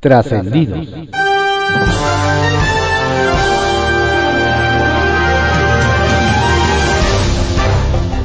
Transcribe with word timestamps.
Trascendidos. 0.00 0.88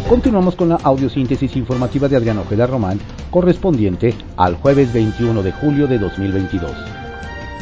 Continuamos 0.10 0.58
con 0.58 0.68
la 0.68 0.76
audiosíntesis 0.76 1.56
informativa 1.56 2.10
de 2.10 2.18
Adriano 2.18 2.42
Ojeda 2.42 2.68
Román, 2.68 3.00
correspondiente 3.30 4.14
al 4.36 4.56
jueves 4.56 4.92
21 4.92 5.42
de 5.42 5.54
julio 5.54 5.88
de 5.88 5.98
2022. 6.00 6.72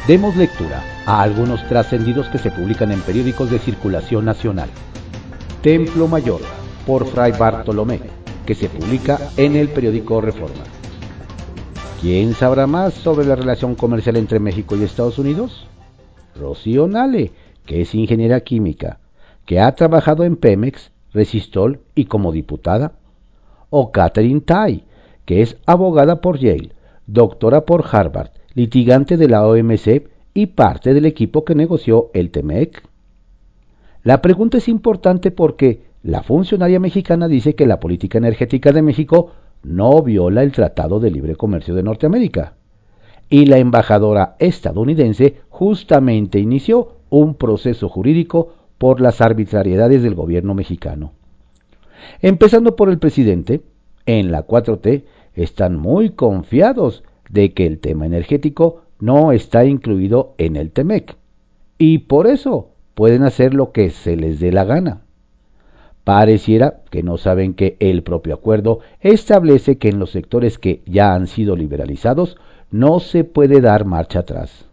Demos 0.08 0.36
lectura 0.36 0.82
a 1.06 1.22
algunos 1.22 1.64
trascendidos 1.68 2.28
que 2.30 2.40
se 2.40 2.50
publican 2.50 2.92
en 2.92 3.02
periódicos 3.02 3.52
de 3.52 3.60
circulación 3.60 4.26
nacional. 4.26 4.70
Templo 5.62 6.08
Mayor, 6.08 6.42
por 6.88 7.06
Fray 7.06 7.34
Bartolomé, 7.34 8.00
que 8.48 8.56
se 8.56 8.70
publica 8.70 9.20
en 9.38 9.56
el 9.56 9.70
periódico 9.70 10.20
Reforma. 10.20 10.79
¿Quién 12.02 12.34
sabrá 12.34 12.66
más 12.66 12.94
sobre 12.94 13.26
la 13.26 13.36
relación 13.36 13.76
comercial 13.76 14.16
entre 14.16 14.40
México 14.40 14.78
y 14.78 14.84
Estados 14.84 15.20
Unidos? 15.20 15.68
Rocío 16.34 16.88
Nale, 16.88 17.34
que 17.66 17.82
es 17.82 17.94
ingeniera 17.94 18.40
química, 18.40 19.00
que 19.46 19.60
ha 19.60 19.76
trabajado 19.76 20.24
en 20.24 20.38
Pemex 20.38 20.94
Resistol 21.12 21.82
y 21.96 22.06
como 22.06 22.32
diputada, 22.32 22.94
o 23.70 23.92
Catherine 23.92 24.40
Tai, 24.40 24.86
que 25.26 25.42
es 25.42 25.58
abogada 25.66 26.22
por 26.22 26.40
Yale, 26.40 26.72
doctora 27.06 27.66
por 27.66 27.84
Harvard, 27.92 28.30
litigante 28.54 29.18
de 29.18 29.28
la 29.28 29.46
OMC 29.46 30.10
y 30.34 30.46
parte 30.46 30.94
del 30.94 31.06
equipo 31.06 31.44
que 31.44 31.54
negoció 31.54 32.12
el 32.14 32.32
TEMEC. 32.32 32.82
La 34.04 34.22
pregunta 34.22 34.60
es 34.60 34.70
importante 34.70 35.32
porque 35.32 35.84
la 36.04 36.24
funcionaria 36.24 36.80
mexicana 36.80 37.28
dice 37.28 37.56
que 37.56 37.68
la 37.68 37.82
política 37.82 38.20
energética 38.20 38.72
de 38.72 38.84
México 38.84 39.34
no 39.64 40.02
viola 40.02 40.44
el 40.44 40.52
Tratado 40.52 41.00
de 41.00 41.12
Libre 41.12 41.36
Comercio 41.36 41.76
de 41.76 41.84
Norteamérica. 41.84 42.54
Y 43.30 43.46
la 43.46 43.58
embajadora 43.58 44.36
estadounidense 44.40 45.36
justamente 45.50 46.40
inició 46.40 46.96
un 47.10 47.36
proceso 47.36 47.90
jurídico 47.90 48.54
por 48.78 49.02
las 49.02 49.22
arbitrariedades 49.22 50.02
del 50.02 50.16
gobierno 50.16 50.54
mexicano. 50.54 51.12
Empezando 52.22 52.76
por 52.76 52.90
el 52.90 52.98
presidente, 52.98 53.62
en 54.06 54.32
la 54.32 54.48
4T 54.48 55.04
están 55.34 55.78
muy 55.78 56.12
confiados 56.12 57.04
de 57.30 57.54
que 57.54 57.68
el 57.68 57.80
tema 57.80 58.06
energético 58.06 58.82
no 59.00 59.32
está 59.32 59.66
incluido 59.66 60.34
en 60.38 60.56
el 60.56 60.72
TEMEC 60.72 61.16
y 61.78 62.00
por 62.00 62.28
eso 62.28 62.72
pueden 62.96 63.24
hacer 63.24 63.54
lo 63.54 63.72
que 63.72 63.90
se 63.92 64.16
les 64.16 64.40
dé 64.40 64.52
la 64.52 64.66
gana. 64.66 65.02
Pareciera 66.10 66.82
que 66.90 67.04
no 67.04 67.18
saben 67.18 67.54
que 67.54 67.78
el 67.80 68.02
propio 68.02 68.34
acuerdo 68.34 68.80
establece 69.00 69.78
que 69.78 69.90
en 69.90 70.00
los 70.00 70.10
sectores 70.10 70.58
que 70.58 70.82
ya 70.88 71.14
han 71.14 71.28
sido 71.28 71.56
liberalizados 71.56 72.36
no 72.72 73.00
se 73.00 73.24
puede 73.24 73.62
dar 73.62 73.86
marcha 73.86 74.22
atrás. 74.22 74.66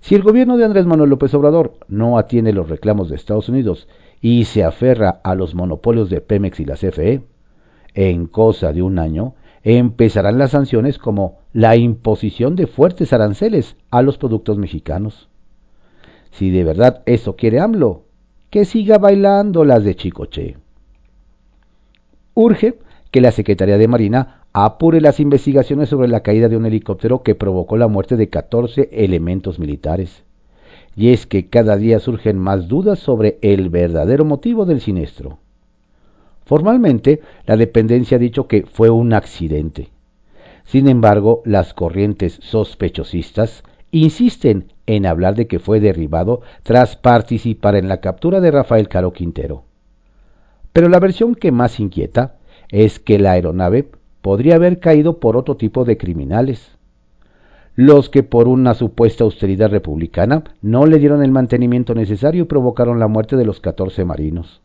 Si 0.00 0.16
el 0.16 0.24
gobierno 0.24 0.56
de 0.56 0.64
Andrés 0.64 0.84
Manuel 0.84 1.10
López 1.10 1.32
Obrador 1.34 1.74
no 1.86 2.18
atiende 2.18 2.52
los 2.52 2.68
reclamos 2.68 3.08
de 3.08 3.14
Estados 3.14 3.48
Unidos 3.48 3.86
y 4.20 4.46
se 4.46 4.64
aferra 4.64 5.20
a 5.22 5.36
los 5.36 5.54
monopolios 5.54 6.10
de 6.10 6.20
Pemex 6.20 6.58
y 6.58 6.64
la 6.64 6.74
CFE, 6.74 7.22
en 7.94 8.26
cosa 8.26 8.72
de 8.72 8.82
un 8.82 8.98
año 8.98 9.36
empezarán 9.62 10.38
las 10.38 10.50
sanciones 10.50 10.98
como 10.98 11.38
la 11.52 11.76
imposición 11.76 12.56
de 12.56 12.66
fuertes 12.66 13.12
aranceles 13.12 13.76
a 13.92 14.02
los 14.02 14.18
productos 14.18 14.58
mexicanos. 14.58 15.28
Si 16.32 16.50
de 16.50 16.64
verdad 16.64 17.04
eso 17.06 17.36
quiere 17.36 17.60
AMLO, 17.60 18.06
que 18.52 18.66
siga 18.66 18.98
bailando 18.98 19.64
las 19.64 19.82
de 19.82 19.96
Chicoche. 19.96 20.58
Urge 22.34 22.74
que 23.10 23.22
la 23.22 23.32
Secretaría 23.32 23.78
de 23.78 23.88
Marina 23.88 24.42
apure 24.52 25.00
las 25.00 25.20
investigaciones 25.20 25.88
sobre 25.88 26.06
la 26.06 26.20
caída 26.20 26.50
de 26.50 26.58
un 26.58 26.66
helicóptero 26.66 27.22
que 27.22 27.34
provocó 27.34 27.78
la 27.78 27.88
muerte 27.88 28.18
de 28.18 28.28
14 28.28 28.90
elementos 28.92 29.58
militares. 29.58 30.24
Y 30.94 31.14
es 31.14 31.26
que 31.26 31.48
cada 31.48 31.78
día 31.78 31.98
surgen 31.98 32.38
más 32.38 32.68
dudas 32.68 32.98
sobre 32.98 33.38
el 33.40 33.70
verdadero 33.70 34.26
motivo 34.26 34.66
del 34.66 34.82
siniestro. 34.82 35.38
Formalmente, 36.44 37.22
la 37.46 37.56
dependencia 37.56 38.18
ha 38.18 38.20
dicho 38.20 38.48
que 38.48 38.66
fue 38.66 38.90
un 38.90 39.14
accidente. 39.14 39.88
Sin 40.64 40.88
embargo, 40.88 41.40
las 41.46 41.72
corrientes 41.72 42.38
sospechosistas 42.42 43.64
insisten 43.92 44.72
en 44.86 45.06
hablar 45.06 45.36
de 45.36 45.46
que 45.46 45.60
fue 45.60 45.78
derribado 45.78 46.40
tras 46.64 46.96
participar 46.96 47.76
en 47.76 47.88
la 47.88 48.00
captura 48.00 48.40
de 48.40 48.50
Rafael 48.50 48.88
Caro 48.88 49.12
Quintero. 49.12 49.64
Pero 50.72 50.88
la 50.88 50.98
versión 50.98 51.34
que 51.34 51.52
más 51.52 51.78
inquieta 51.78 52.36
es 52.70 52.98
que 52.98 53.18
la 53.18 53.32
aeronave 53.32 53.90
podría 54.22 54.56
haber 54.56 54.80
caído 54.80 55.20
por 55.20 55.36
otro 55.36 55.56
tipo 55.56 55.84
de 55.84 55.98
criminales. 55.98 56.78
Los 57.74 58.08
que 58.08 58.22
por 58.22 58.48
una 58.48 58.74
supuesta 58.74 59.24
austeridad 59.24 59.70
republicana 59.70 60.44
no 60.62 60.86
le 60.86 60.98
dieron 60.98 61.22
el 61.22 61.30
mantenimiento 61.30 61.94
necesario 61.94 62.42
y 62.42 62.46
provocaron 62.46 62.98
la 62.98 63.08
muerte 63.08 63.36
de 63.36 63.44
los 63.44 63.60
14 63.60 64.04
marinos. 64.04 64.62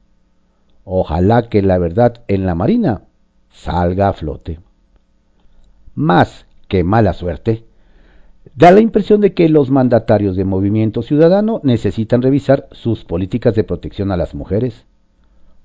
Ojalá 0.83 1.49
que 1.49 1.61
la 1.61 1.77
verdad 1.77 2.23
en 2.27 2.45
la 2.45 2.55
Marina 2.55 3.01
salga 3.49 4.09
a 4.09 4.13
flote. 4.13 4.59
Más 5.95 6.45
que 6.69 6.83
mala 6.83 7.13
suerte, 7.13 7.66
da 8.57 8.71
la 8.71 8.81
impresión 8.81 9.21
de 9.21 9.33
que 9.35 9.49
los 9.49 9.69
mandatarios 9.69 10.35
de 10.35 10.43
Movimiento 10.43 11.03
Ciudadano 11.03 11.61
necesitan 11.63 12.23
revisar 12.23 12.67
sus 12.71 13.05
políticas 13.05 13.53
de 13.53 13.63
protección 13.63 14.11
a 14.11 14.17
las 14.17 14.33
mujeres. 14.33 14.87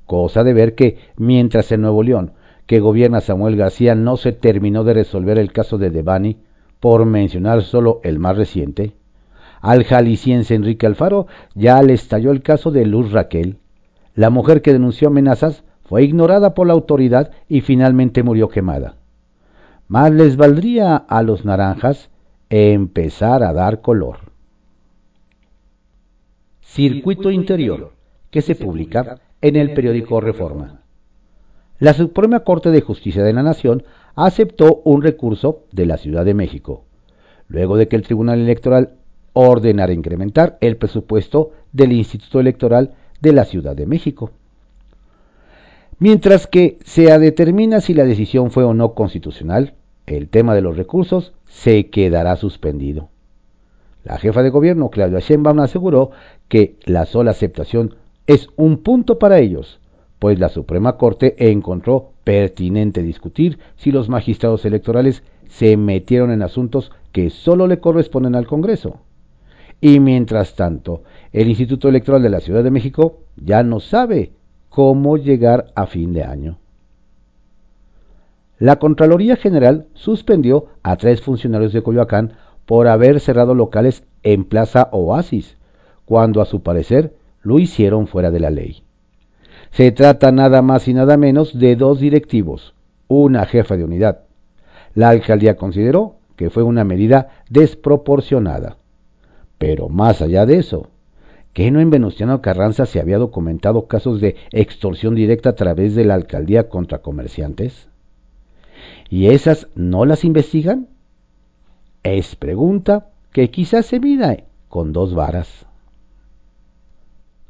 Cosa 0.04 0.44
de 0.44 0.52
ver 0.52 0.74
que, 0.74 0.98
mientras 1.16 1.72
en 1.72 1.80
Nuevo 1.80 2.02
León 2.02 2.32
que 2.66 2.80
gobierna 2.80 3.22
Samuel 3.22 3.56
García 3.56 3.94
no 3.94 4.18
se 4.18 4.32
terminó 4.32 4.84
de 4.84 4.92
resolver 4.92 5.38
el 5.38 5.52
caso 5.52 5.78
de 5.78 5.90
Devani, 5.90 6.36
por 6.80 7.06
mencionar 7.06 7.62
solo 7.62 8.00
el 8.04 8.18
más 8.18 8.36
reciente. 8.36 8.94
Al 9.62 9.84
jalisciense 9.84 10.54
Enrique 10.54 10.86
Alfaro 10.86 11.26
ya 11.54 11.82
le 11.82 11.94
estalló 11.94 12.30
el 12.30 12.42
caso 12.42 12.70
de 12.70 12.84
Luz 12.84 13.10
Raquel. 13.10 13.56
La 14.14 14.28
mujer 14.28 14.60
que 14.60 14.72
denunció 14.72 15.08
amenazas 15.08 15.64
fue 15.82 16.04
ignorada 16.04 16.54
por 16.54 16.66
la 16.66 16.74
autoridad 16.74 17.30
y 17.48 17.62
finalmente 17.62 18.22
murió 18.22 18.48
quemada. 18.48 18.96
Más 19.88 20.12
les 20.12 20.36
valdría 20.36 20.96
a 20.96 21.22
los 21.22 21.44
naranjas 21.44 22.10
empezar 22.52 23.42
a 23.42 23.52
dar 23.52 23.80
color. 23.80 24.18
Circuito 26.60 27.30
Interior, 27.30 27.92
que 28.30 28.42
se 28.42 28.54
publica 28.54 29.20
en 29.40 29.56
el 29.56 29.74
periódico 29.74 30.20
Reforma 30.20 30.82
la 31.82 31.94
Suprema 31.94 32.44
Corte 32.44 32.70
de 32.70 32.80
Justicia 32.80 33.24
de 33.24 33.32
la 33.32 33.42
Nación 33.42 33.82
aceptó 34.14 34.82
un 34.84 35.02
recurso 35.02 35.64
de 35.72 35.84
la 35.84 35.96
Ciudad 35.96 36.24
de 36.24 36.32
México, 36.32 36.84
luego 37.48 37.76
de 37.76 37.88
que 37.88 37.96
el 37.96 38.02
Tribunal 38.02 38.38
Electoral 38.38 38.98
ordenara 39.32 39.92
incrementar 39.92 40.58
el 40.60 40.76
presupuesto 40.76 41.50
del 41.72 41.90
Instituto 41.90 42.38
Electoral 42.38 42.94
de 43.20 43.32
la 43.32 43.44
Ciudad 43.44 43.74
de 43.74 43.86
México. 43.86 44.30
Mientras 45.98 46.46
que 46.46 46.78
se 46.84 47.18
determina 47.18 47.80
si 47.80 47.94
la 47.94 48.04
decisión 48.04 48.52
fue 48.52 48.62
o 48.62 48.74
no 48.74 48.94
constitucional, 48.94 49.74
el 50.06 50.28
tema 50.28 50.54
de 50.54 50.62
los 50.62 50.76
recursos 50.76 51.32
se 51.46 51.90
quedará 51.90 52.36
suspendido. 52.36 53.08
La 54.04 54.18
jefa 54.18 54.42
de 54.42 54.50
gobierno, 54.50 54.90
Claudia 54.90 55.20
Sheinbaum, 55.20 55.60
aseguró 55.60 56.10
que 56.48 56.76
la 56.84 57.06
sola 57.06 57.30
aceptación 57.30 57.94
es 58.26 58.48
un 58.56 58.78
punto 58.78 59.18
para 59.18 59.38
ellos, 59.38 59.80
pues 60.18 60.38
la 60.38 60.48
Suprema 60.48 60.96
Corte 60.96 61.50
encontró 61.50 62.12
pertinente 62.24 63.02
discutir 63.02 63.58
si 63.76 63.92
los 63.92 64.08
magistrados 64.08 64.64
electorales 64.64 65.22
se 65.48 65.76
metieron 65.76 66.30
en 66.30 66.42
asuntos 66.42 66.92
que 67.12 67.30
solo 67.30 67.66
le 67.66 67.80
corresponden 67.80 68.34
al 68.34 68.46
Congreso. 68.46 69.00
Y 69.80 70.00
mientras 70.00 70.54
tanto, 70.54 71.02
el 71.32 71.48
Instituto 71.48 71.88
Electoral 71.88 72.22
de 72.22 72.30
la 72.30 72.40
Ciudad 72.40 72.62
de 72.62 72.70
México 72.70 73.18
ya 73.36 73.62
no 73.62 73.80
sabe 73.80 74.32
cómo 74.68 75.16
llegar 75.16 75.72
a 75.74 75.86
fin 75.86 76.12
de 76.12 76.22
año. 76.22 76.58
La 78.62 78.76
Contraloría 78.76 79.34
General 79.34 79.88
suspendió 79.92 80.66
a 80.84 80.96
tres 80.96 81.20
funcionarios 81.20 81.72
de 81.72 81.82
Coyoacán 81.82 82.34
por 82.64 82.86
haber 82.86 83.18
cerrado 83.18 83.56
locales 83.56 84.04
en 84.22 84.44
Plaza 84.44 84.88
Oasis, 84.92 85.56
cuando 86.04 86.40
a 86.40 86.44
su 86.44 86.62
parecer 86.62 87.16
lo 87.42 87.58
hicieron 87.58 88.06
fuera 88.06 88.30
de 88.30 88.38
la 88.38 88.50
ley. 88.50 88.84
Se 89.72 89.90
trata 89.90 90.30
nada 90.30 90.62
más 90.62 90.86
y 90.86 90.94
nada 90.94 91.16
menos 91.16 91.58
de 91.58 91.74
dos 91.74 91.98
directivos, 91.98 92.72
una 93.08 93.46
jefa 93.46 93.76
de 93.76 93.82
unidad. 93.82 94.20
La 94.94 95.08
alcaldía 95.08 95.56
consideró 95.56 96.18
que 96.36 96.48
fue 96.48 96.62
una 96.62 96.84
medida 96.84 97.42
desproporcionada. 97.50 98.76
Pero 99.58 99.88
más 99.88 100.22
allá 100.22 100.46
de 100.46 100.58
eso, 100.58 100.86
¿qué 101.52 101.72
no 101.72 101.80
en 101.80 101.90
Venustiano 101.90 102.40
Carranza 102.40 102.86
se 102.86 103.00
había 103.00 103.18
documentado 103.18 103.88
casos 103.88 104.20
de 104.20 104.36
extorsión 104.52 105.16
directa 105.16 105.48
a 105.48 105.56
través 105.56 105.96
de 105.96 106.04
la 106.04 106.14
alcaldía 106.14 106.68
contra 106.68 106.98
comerciantes? 106.98 107.88
¿Y 109.12 109.26
esas 109.26 109.68
no 109.74 110.06
las 110.06 110.24
investigan? 110.24 110.88
Es 112.02 112.34
pregunta 112.34 113.10
que 113.30 113.50
quizás 113.50 113.84
se 113.84 114.00
mida 114.00 114.38
con 114.70 114.94
dos 114.94 115.12
varas. 115.12 115.66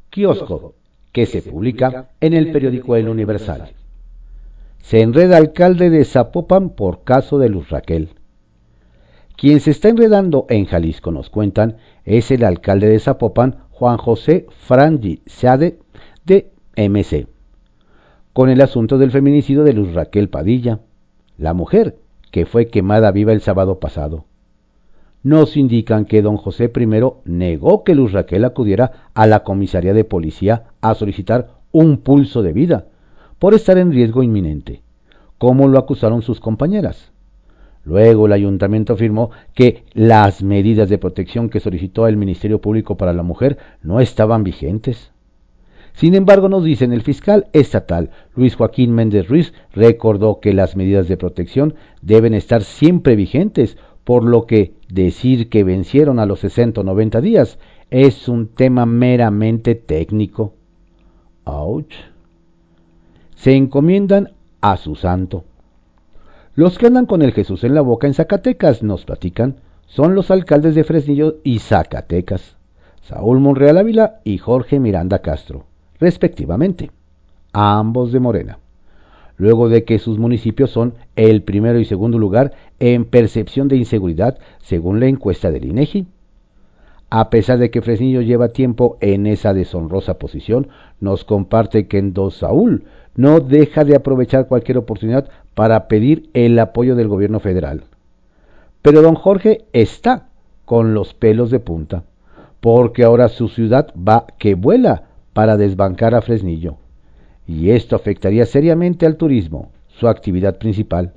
Kiosco 0.09 0.75
que 1.13 1.25
se 1.25 1.41
publica 1.41 2.09
en 2.19 2.33
el 2.33 2.51
periódico 2.51 2.97
El 2.97 3.07
Universal. 3.07 3.71
Se 4.79 4.99
enreda 4.99 5.37
alcalde 5.37 5.89
de 5.89 6.03
Zapopan 6.03 6.71
por 6.71 7.05
caso 7.05 7.39
de 7.39 7.47
Luz 7.47 7.69
Raquel. 7.69 8.09
Quien 9.37 9.61
se 9.61 9.71
está 9.71 9.87
enredando 9.87 10.45
en 10.49 10.65
Jalisco, 10.65 11.13
nos 11.13 11.29
cuentan, 11.29 11.77
es 12.03 12.29
el 12.31 12.43
alcalde 12.43 12.89
de 12.89 12.99
Zapopan, 12.99 13.59
Juan 13.69 13.95
José 13.95 14.47
Frangi 14.49 15.21
Seade, 15.27 15.79
de 16.25 16.51
MC, 16.75 17.25
con 18.33 18.49
el 18.49 18.59
asunto 18.59 18.97
del 18.97 19.11
feminicidio 19.11 19.63
de 19.63 19.71
Luz 19.71 19.93
Raquel 19.93 20.27
Padilla, 20.27 20.81
la 21.37 21.53
mujer 21.53 21.97
que 22.31 22.45
fue 22.45 22.67
quemada 22.67 23.11
viva 23.11 23.31
el 23.31 23.41
sábado 23.41 23.79
pasado. 23.79 24.25
Nos 25.23 25.55
indican 25.55 26.03
que 26.03 26.21
don 26.21 26.35
José 26.35 26.71
I 26.75 26.85
negó 27.23 27.85
que 27.85 27.95
Luz 27.95 28.11
Raquel 28.11 28.43
acudiera 28.43 29.09
a 29.13 29.25
la 29.25 29.43
comisaría 29.43 29.93
de 29.93 30.03
policía 30.03 30.65
a 30.81 30.95
solicitar 30.95 31.51
un 31.71 31.97
pulso 31.97 32.43
de 32.43 32.51
vida 32.51 32.87
por 33.39 33.53
estar 33.53 33.77
en 33.77 33.91
riesgo 33.91 34.21
inminente, 34.21 34.81
como 35.37 35.69
lo 35.69 35.79
acusaron 35.79 36.21
sus 36.23 36.41
compañeras. 36.41 37.13
Luego 37.85 38.25
el 38.25 38.33
ayuntamiento 38.33 38.93
afirmó 38.93 39.31
que 39.53 39.85
las 39.93 40.43
medidas 40.43 40.89
de 40.89 40.97
protección 40.97 41.49
que 41.49 41.61
solicitó 41.61 42.07
el 42.07 42.17
Ministerio 42.17 42.59
Público 42.59 42.97
para 42.97 43.13
la 43.13 43.23
Mujer 43.23 43.57
no 43.81 44.01
estaban 44.01 44.43
vigentes. 44.43 45.12
Sin 45.93 46.15
embargo, 46.15 46.49
nos 46.49 46.63
dicen 46.63 46.91
el 46.91 47.03
fiscal 47.03 47.47
estatal 47.53 48.09
Luis 48.35 48.55
Joaquín 48.55 48.93
Méndez 48.93 49.27
Ruiz 49.27 49.53
recordó 49.73 50.39
que 50.39 50.53
las 50.53 50.75
medidas 50.75 51.07
de 51.07 51.17
protección 51.17 51.75
deben 52.01 52.33
estar 52.33 52.63
siempre 52.63 53.15
vigentes, 53.15 53.77
por 54.03 54.23
lo 54.23 54.47
que 54.47 54.73
decir 54.89 55.49
que 55.49 55.63
vencieron 55.63 56.19
a 56.19 56.25
los 56.25 56.39
60 56.39 56.81
o 56.81 56.83
90 56.83 57.21
días 57.21 57.59
es 57.91 58.27
un 58.27 58.47
tema 58.47 58.85
meramente 58.85 59.75
técnico. 59.75 60.55
Ouch. 61.45 61.93
Se 63.35 63.55
encomiendan 63.55 64.31
a 64.61 64.77
su 64.77 64.95
santo. 64.95 65.43
Los 66.55 66.77
que 66.77 66.87
andan 66.87 67.05
con 67.05 67.21
el 67.21 67.33
Jesús 67.33 67.63
en 67.63 67.75
la 67.75 67.81
boca 67.81 68.07
en 68.07 68.13
Zacatecas, 68.13 68.83
nos 68.83 69.05
platican, 69.05 69.57
son 69.85 70.15
los 70.15 70.31
alcaldes 70.31 70.75
de 70.75 70.83
Fresnillo 70.83 71.37
y 71.43 71.59
Zacatecas, 71.59 72.57
Saúl 73.03 73.39
Monreal 73.39 73.77
Ávila 73.77 74.21
y 74.23 74.37
Jorge 74.37 74.79
Miranda 74.79 75.19
Castro 75.19 75.65
respectivamente, 76.03 76.91
ambos 77.53 78.11
de 78.11 78.19
Morena, 78.19 78.59
luego 79.37 79.69
de 79.69 79.85
que 79.85 79.99
sus 79.99 80.19
municipios 80.19 80.69
son 80.69 80.95
el 81.15 81.43
primero 81.43 81.79
y 81.79 81.85
segundo 81.85 82.19
lugar 82.19 82.51
en 82.79 83.05
percepción 83.05 83.69
de 83.69 83.77
inseguridad 83.77 84.37
según 84.59 84.99
la 84.99 85.07
encuesta 85.07 85.49
del 85.49 85.65
INEGI. 85.65 86.05
A 87.09 87.29
pesar 87.29 87.57
de 87.57 87.71
que 87.71 87.81
Fresnillo 87.81 88.21
lleva 88.21 88.49
tiempo 88.49 88.97
en 88.99 89.27
esa 89.27 89.53
deshonrosa 89.53 90.19
posición, 90.19 90.67
nos 90.99 91.23
comparte 91.23 91.87
que 91.87 91.99
en 91.99 92.13
Dos 92.13 92.37
Saúl 92.37 92.83
no 93.15 93.39
deja 93.39 93.85
de 93.85 93.95
aprovechar 93.95 94.47
cualquier 94.47 94.79
oportunidad 94.79 95.29
para 95.53 95.87
pedir 95.87 96.29
el 96.33 96.59
apoyo 96.59 96.95
del 96.95 97.07
gobierno 97.07 97.39
federal. 97.39 97.83
Pero 98.81 99.01
don 99.01 99.15
Jorge 99.15 99.63
está 99.71 100.27
con 100.65 100.93
los 100.93 101.13
pelos 101.13 101.49
de 101.49 101.59
punta, 101.59 102.03
porque 102.59 103.03
ahora 103.03 103.29
su 103.29 103.47
ciudad 103.47 103.93
va 103.95 104.25
que 104.37 104.55
vuela 104.55 105.12
para 105.33 105.57
desbancar 105.57 106.15
a 106.15 106.21
Fresnillo, 106.21 106.77
y 107.47 107.71
esto 107.71 107.95
afectaría 107.95 108.45
seriamente 108.45 109.05
al 109.05 109.17
turismo, 109.17 109.71
su 109.87 110.07
actividad 110.07 110.57
principal, 110.57 111.13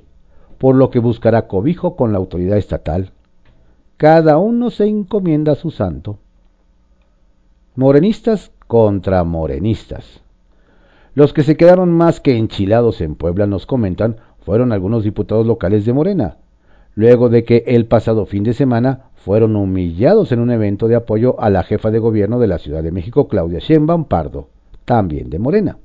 por 0.57 0.75
lo 0.75 0.89
que 0.89 0.99
buscará 0.99 1.47
cobijo 1.47 1.95
con 1.95 2.11
la 2.11 2.17
autoridad 2.17 2.57
estatal. 2.57 3.11
Cada 3.97 4.37
uno 4.37 4.69
se 4.69 4.85
encomienda 4.85 5.53
a 5.53 5.55
su 5.55 5.71
santo. 5.71 6.17
Morenistas 7.75 8.51
contra 8.67 9.23
morenistas. 9.23 10.21
Los 11.13 11.33
que 11.33 11.43
se 11.43 11.57
quedaron 11.57 11.91
más 11.91 12.19
que 12.19 12.37
enchilados 12.37 13.01
en 13.01 13.15
Puebla 13.15 13.47
nos 13.47 13.65
comentan 13.65 14.17
fueron 14.41 14.71
algunos 14.71 15.03
diputados 15.03 15.45
locales 15.45 15.85
de 15.85 15.93
Morena, 15.93 16.37
luego 16.97 17.29
de 17.29 17.43
que 17.43 17.63
el 17.67 17.85
pasado 17.85 18.25
fin 18.25 18.43
de 18.43 18.53
semana 18.53 19.11
fueron 19.13 19.55
humillados 19.55 20.31
en 20.31 20.39
un 20.39 20.49
evento 20.49 20.87
de 20.87 20.95
apoyo 20.95 21.39
a 21.39 21.51
la 21.51 21.61
jefa 21.61 21.91
de 21.91 21.99
gobierno 21.99 22.39
de 22.39 22.47
la 22.47 22.57
Ciudad 22.57 22.81
de 22.81 22.91
México, 22.91 23.27
Claudia 23.27 23.59
Sheinbaum 23.59 24.05
Pardo, 24.05 24.49
también 24.83 25.29
de 25.29 25.37
Morena. 25.37 25.77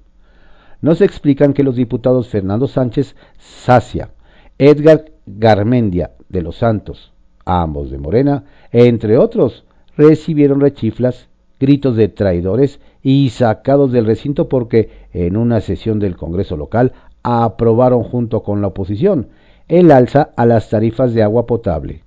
Nos 0.81 1.03
explican 1.03 1.53
que 1.53 1.65
los 1.65 1.77
diputados 1.77 2.29
Fernando 2.29 2.67
Sánchez 2.67 3.15
Sacia, 3.37 4.09
Edgar 4.57 5.05
Garmendia 5.27 6.13
de 6.31 6.41
los 6.41 6.57
Santos, 6.57 7.13
ambos 7.45 7.91
de 7.91 7.99
Morena, 7.99 8.45
entre 8.71 9.19
otros, 9.19 9.67
recibieron 9.99 10.63
rechiflas, 10.63 11.29
gritos 11.61 11.95
de 11.95 12.09
traidores 12.09 12.81
y 13.03 13.29
sacados 13.29 13.93
del 13.93 14.07
recinto 14.07 14.49
porque 14.49 14.89
en 15.13 15.37
una 15.37 15.61
sesión 15.61 15.99
del 15.99 16.17
Congreso 16.17 16.57
local 16.57 16.95
aprobaron 17.23 18.03
junto 18.03 18.43
con 18.43 18.63
la 18.63 18.69
oposición 18.69 19.29
el 19.73 19.91
alza 19.91 20.33
a 20.37 20.45
las 20.45 20.69
tarifas 20.69 21.15
de 21.15 21.23
agua 21.23 21.47
potable, 21.47 22.05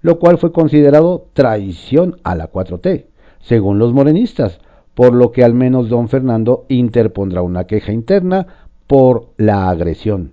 lo 0.00 0.18
cual 0.18 0.38
fue 0.38 0.50
considerado 0.50 1.26
traición 1.34 2.16
a 2.24 2.34
la 2.34 2.50
4T, 2.50 3.04
según 3.38 3.78
los 3.78 3.92
morenistas, 3.92 4.60
por 4.94 5.12
lo 5.12 5.30
que 5.30 5.44
al 5.44 5.52
menos 5.52 5.90
don 5.90 6.08
Fernando 6.08 6.64
interpondrá 6.70 7.42
una 7.42 7.64
queja 7.64 7.92
interna 7.92 8.46
por 8.86 9.28
la 9.36 9.68
agresión. 9.68 10.32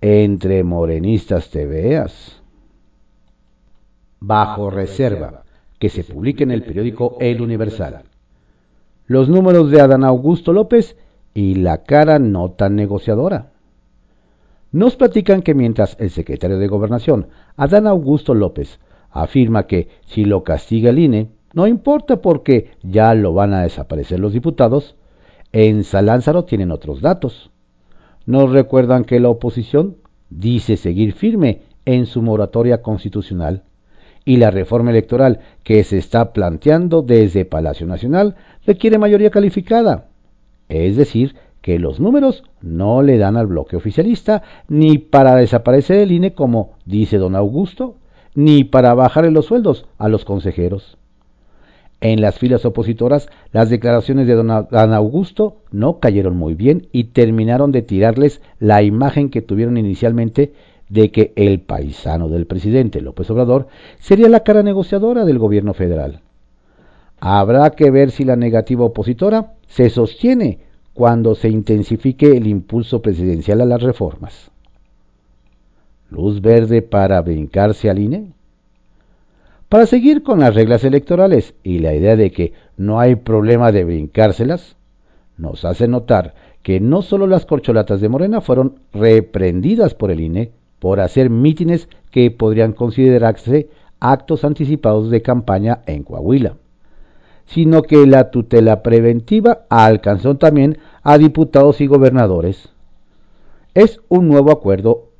Entre 0.00 0.64
morenistas 0.64 1.50
te 1.50 1.66
veas. 1.66 2.40
Bajo 4.20 4.70
reserva, 4.70 5.42
que 5.78 5.90
se 5.90 6.02
publique 6.02 6.44
en 6.44 6.50
el 6.50 6.62
periódico 6.62 7.18
El 7.20 7.42
Universal. 7.42 8.04
Los 9.06 9.28
números 9.28 9.70
de 9.70 9.82
Adán 9.82 10.02
Augusto 10.02 10.54
López 10.54 10.96
y 11.34 11.56
la 11.56 11.82
cara 11.82 12.18
no 12.18 12.52
tan 12.52 12.74
negociadora. 12.74 13.53
Nos 14.74 14.96
platican 14.96 15.42
que 15.42 15.54
mientras 15.54 15.96
el 16.00 16.10
secretario 16.10 16.58
de 16.58 16.66
Gobernación, 16.66 17.28
Adán 17.56 17.86
Augusto 17.86 18.34
López, 18.34 18.80
afirma 19.08 19.68
que 19.68 19.86
si 20.04 20.24
lo 20.24 20.42
castiga 20.42 20.90
el 20.90 20.98
INE, 20.98 21.28
no 21.52 21.68
importa 21.68 22.20
porque 22.20 22.72
ya 22.82 23.14
lo 23.14 23.32
van 23.32 23.54
a 23.54 23.62
desaparecer 23.62 24.18
los 24.18 24.32
diputados, 24.32 24.96
en 25.52 25.84
Salánzaro 25.84 26.44
tienen 26.44 26.72
otros 26.72 27.00
datos. 27.00 27.52
Nos 28.26 28.50
recuerdan 28.50 29.04
que 29.04 29.20
la 29.20 29.28
oposición 29.28 29.98
dice 30.28 30.76
seguir 30.76 31.12
firme 31.12 31.62
en 31.84 32.06
su 32.06 32.20
moratoria 32.20 32.82
constitucional 32.82 33.62
y 34.24 34.38
la 34.38 34.50
reforma 34.50 34.90
electoral 34.90 35.38
que 35.62 35.84
se 35.84 35.98
está 35.98 36.32
planteando 36.32 37.02
desde 37.02 37.44
Palacio 37.44 37.86
Nacional 37.86 38.34
requiere 38.66 38.98
mayoría 38.98 39.30
calificada, 39.30 40.08
es 40.68 40.96
decir, 40.96 41.36
que 41.64 41.78
los 41.78 41.98
números 41.98 42.44
no 42.60 43.00
le 43.00 43.16
dan 43.16 43.38
al 43.38 43.46
bloque 43.46 43.74
oficialista 43.74 44.42
ni 44.68 44.98
para 44.98 45.34
desaparecer 45.36 45.98
el 45.98 46.12
INE 46.12 46.34
como 46.34 46.72
dice 46.84 47.16
don 47.16 47.34
Augusto, 47.34 47.94
ni 48.34 48.64
para 48.64 48.92
bajarle 48.92 49.30
los 49.30 49.46
sueldos 49.46 49.86
a 49.96 50.10
los 50.10 50.26
consejeros. 50.26 50.98
En 52.02 52.20
las 52.20 52.38
filas 52.38 52.66
opositoras, 52.66 53.30
las 53.50 53.70
declaraciones 53.70 54.26
de 54.26 54.34
don 54.34 54.50
Augusto 54.50 55.56
no 55.70 56.00
cayeron 56.00 56.36
muy 56.36 56.54
bien 56.54 56.88
y 56.92 57.04
terminaron 57.04 57.72
de 57.72 57.80
tirarles 57.80 58.42
la 58.58 58.82
imagen 58.82 59.30
que 59.30 59.40
tuvieron 59.40 59.78
inicialmente 59.78 60.52
de 60.90 61.10
que 61.10 61.32
el 61.34 61.60
paisano 61.60 62.28
del 62.28 62.46
presidente 62.46 63.00
López 63.00 63.30
Obrador 63.30 63.68
sería 64.00 64.28
la 64.28 64.40
cara 64.40 64.62
negociadora 64.62 65.24
del 65.24 65.38
gobierno 65.38 65.72
federal. 65.72 66.20
Habrá 67.20 67.70
que 67.70 67.90
ver 67.90 68.10
si 68.10 68.24
la 68.24 68.36
negativa 68.36 68.84
opositora 68.84 69.54
se 69.66 69.88
sostiene 69.88 70.58
cuando 70.94 71.34
se 71.34 71.48
intensifique 71.48 72.36
el 72.36 72.46
impulso 72.46 73.02
presidencial 73.02 73.60
a 73.60 73.64
las 73.66 73.82
reformas. 73.82 74.50
¿Luz 76.08 76.40
verde 76.40 76.82
para 76.82 77.20
brincarse 77.20 77.90
al 77.90 77.98
INE? 77.98 78.32
Para 79.68 79.86
seguir 79.86 80.22
con 80.22 80.38
las 80.38 80.54
reglas 80.54 80.84
electorales 80.84 81.54
y 81.64 81.80
la 81.80 81.94
idea 81.94 82.14
de 82.14 82.30
que 82.30 82.52
no 82.76 83.00
hay 83.00 83.16
problema 83.16 83.72
de 83.72 83.82
brincárselas, 83.84 84.76
nos 85.36 85.64
hace 85.64 85.88
notar 85.88 86.34
que 86.62 86.78
no 86.78 87.02
solo 87.02 87.26
las 87.26 87.44
corcholatas 87.44 88.00
de 88.00 88.08
Morena 88.08 88.40
fueron 88.40 88.78
reprendidas 88.92 89.94
por 89.94 90.12
el 90.12 90.20
INE 90.20 90.52
por 90.78 91.00
hacer 91.00 91.28
mítines 91.28 91.88
que 92.12 92.30
podrían 92.30 92.72
considerarse 92.72 93.68
actos 93.98 94.44
anticipados 94.44 95.10
de 95.10 95.22
campaña 95.22 95.80
en 95.86 96.04
Coahuila 96.04 96.54
sino 97.46 97.82
que 97.82 98.06
la 98.06 98.30
tutela 98.30 98.82
preventiva 98.82 99.66
alcanzó 99.68 100.36
también 100.36 100.78
a 101.02 101.18
diputados 101.18 101.80
y 101.80 101.86
gobernadores. 101.86 102.70
Es 103.74 104.00
un 104.08 104.28
nuevo 104.28 104.50
acuerdo. 104.52 105.10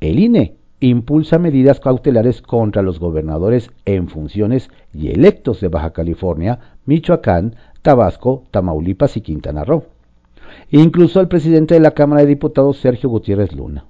El 0.00 0.18
INE 0.18 0.56
impulsa 0.80 1.38
medidas 1.38 1.78
cautelares 1.78 2.40
contra 2.40 2.82
los 2.82 2.98
gobernadores 2.98 3.70
en 3.84 4.08
funciones 4.08 4.70
y 4.94 5.08
electos 5.08 5.60
de 5.60 5.68
Baja 5.68 5.92
California, 5.92 6.58
Michoacán, 6.86 7.56
Tabasco, 7.82 8.44
Tamaulipas 8.50 9.16
y 9.16 9.20
Quintana 9.20 9.64
Roo. 9.64 9.84
Incluso 10.70 11.20
al 11.20 11.28
presidente 11.28 11.74
de 11.74 11.80
la 11.80 11.92
Cámara 11.92 12.22
de 12.22 12.28
Diputados, 12.28 12.78
Sergio 12.78 13.10
Gutiérrez 13.10 13.52
Luna. 13.52 13.84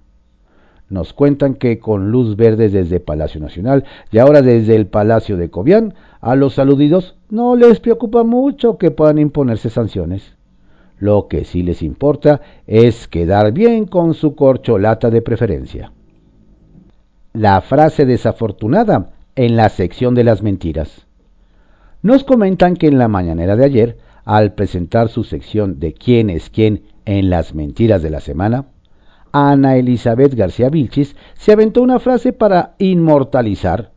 Nos 0.89 1.13
cuentan 1.13 1.55
que 1.55 1.79
con 1.79 2.11
luz 2.11 2.37
verde 2.37 2.69
desde 2.69 2.99
Palacio 2.99 3.41
Nacional 3.41 3.85
y 4.11 4.19
ahora 4.19 4.43
desde 4.43 4.75
el 4.75 4.87
Palacio 4.87 5.37
de 5.37 5.49
Cobián, 5.49 5.95
a 6.21 6.37
los 6.37 6.59
aludidos 6.59 7.17
no 7.29 7.57
les 7.57 7.81
preocupa 7.81 8.25
mucho 8.25 8.77
que 8.79 8.91
puedan 8.91 9.19
imponerse 9.19 9.71
sanciones. 9.71 10.35
Lo 10.99 11.29
que 11.29 11.45
sí 11.45 11.63
les 11.63 11.83
importa 11.83 12.43
es 12.67 13.09
quedar 13.09 13.53
bien 13.53 13.87
con 13.87 14.13
su 14.15 14.35
corcholata 14.35 15.11
de 15.11 15.23
preferencia. 15.23 15.93
la 17.33 17.61
frase 17.61 18.07
desafortunada 18.07 19.13
en 19.37 19.57
la 19.57 19.69
sección 19.69 20.15
de 20.15 20.25
las 20.25 20.43
mentiras. 20.43 21.07
Nos 22.03 22.25
comentan 22.25 22.75
que 22.77 22.89
en 22.89 22.99
la 22.99 23.09
mañanera 23.09 23.57
de 23.57 23.65
ayer, 23.65 23.99
al 24.25 24.55
presentar 24.55 25.09
su 25.09 25.25
sección 25.25 25.79
de 25.79 25.93
quién 25.95 26.29
es 26.31 26.51
quién 26.51 26.83
en 27.05 27.31
las 27.31 27.55
mentiras 27.55 28.03
de 28.03 28.11
la 28.11 28.21
semana, 28.21 28.67
Ana 29.33 29.77
Elizabeth 29.77 30.35
García 30.35 30.71
Vilchis 30.71 31.15
se 31.35 31.53
aventó 31.53 31.83
una 31.83 32.01
frase 32.01 32.33
para 32.33 32.75
inmortalizar. 32.79 33.93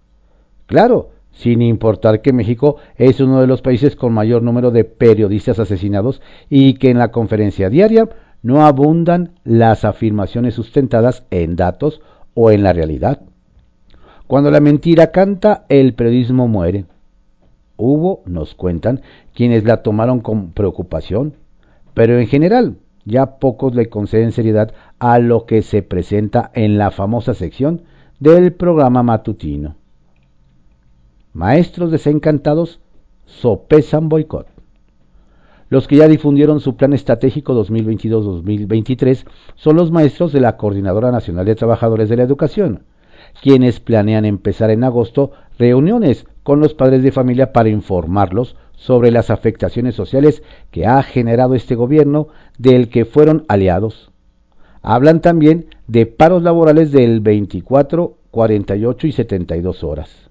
Claro, 0.68 1.10
sin 1.33 1.61
importar 1.61 2.21
que 2.21 2.31
México 2.31 2.77
es 2.95 3.19
uno 3.19 3.41
de 3.41 3.47
los 3.47 3.61
países 3.61 3.95
con 3.95 4.13
mayor 4.13 4.43
número 4.43 4.71
de 4.71 4.85
periodistas 4.85 5.59
asesinados 5.59 6.21
y 6.49 6.75
que 6.75 6.89
en 6.89 6.99
la 6.99 7.11
conferencia 7.11 7.69
diaria 7.69 8.07
no 8.41 8.65
abundan 8.65 9.31
las 9.43 9.83
afirmaciones 9.83 10.53
sustentadas 10.53 11.25
en 11.31 11.55
datos 11.55 12.01
o 12.33 12.51
en 12.51 12.63
la 12.63 12.73
realidad. 12.73 13.21
Cuando 14.27 14.51
la 14.51 14.59
mentira 14.59 15.11
canta, 15.11 15.65
el 15.69 15.93
periodismo 15.93 16.47
muere. 16.47 16.85
Hubo, 17.77 18.21
nos 18.25 18.53
cuentan, 18.53 19.01
quienes 19.33 19.63
la 19.63 19.81
tomaron 19.81 20.19
con 20.19 20.51
preocupación, 20.51 21.35
pero 21.93 22.19
en 22.19 22.27
general 22.27 22.77
ya 23.05 23.37
pocos 23.37 23.75
le 23.75 23.89
conceden 23.89 24.31
seriedad 24.31 24.73
a 24.99 25.19
lo 25.19 25.45
que 25.45 25.61
se 25.61 25.81
presenta 25.81 26.51
en 26.53 26.77
la 26.77 26.91
famosa 26.91 27.33
sección 27.33 27.81
del 28.19 28.53
programa 28.53 29.03
matutino. 29.03 29.75
Maestros 31.33 31.89
desencantados 31.89 32.79
sopesan 33.25 34.07
boicot. 34.07 34.45
Los 35.67 35.87
que 35.87 35.95
ya 35.95 36.07
difundieron 36.07 36.59
su 36.59 36.75
plan 36.75 36.93
estratégico 36.93 37.55
2022-2023 37.55 39.25
son 39.55 39.75
los 39.77 39.91
maestros 39.91 40.31
de 40.31 40.41
la 40.41 40.57
Coordinadora 40.57 41.11
Nacional 41.11 41.47
de 41.47 41.55
Trabajadores 41.55 42.07
de 42.09 42.17
la 42.17 42.23
Educación, 42.23 42.83
quienes 43.41 43.79
planean 43.79 44.25
empezar 44.25 44.69
en 44.69 44.83
agosto 44.83 45.31
reuniones 45.57 46.27
con 46.43 46.59
los 46.59 46.75
padres 46.75 47.01
de 47.01 47.11
familia 47.11 47.51
para 47.51 47.69
informarlos 47.69 48.55
sobre 48.73 49.09
las 49.09 49.31
afectaciones 49.31 49.95
sociales 49.95 50.43
que 50.69 50.85
ha 50.85 51.01
generado 51.01 51.55
este 51.55 51.73
gobierno 51.73 52.27
del 52.59 52.89
que 52.89 53.05
fueron 53.05 53.43
aliados. 53.47 54.11
Hablan 54.83 55.19
también 55.19 55.65
de 55.87 56.05
paros 56.05 56.43
laborales 56.43 56.91
del 56.91 57.21
24, 57.21 58.17
48 58.29 59.07
y 59.07 59.11
72 59.13 59.83
horas. 59.83 60.29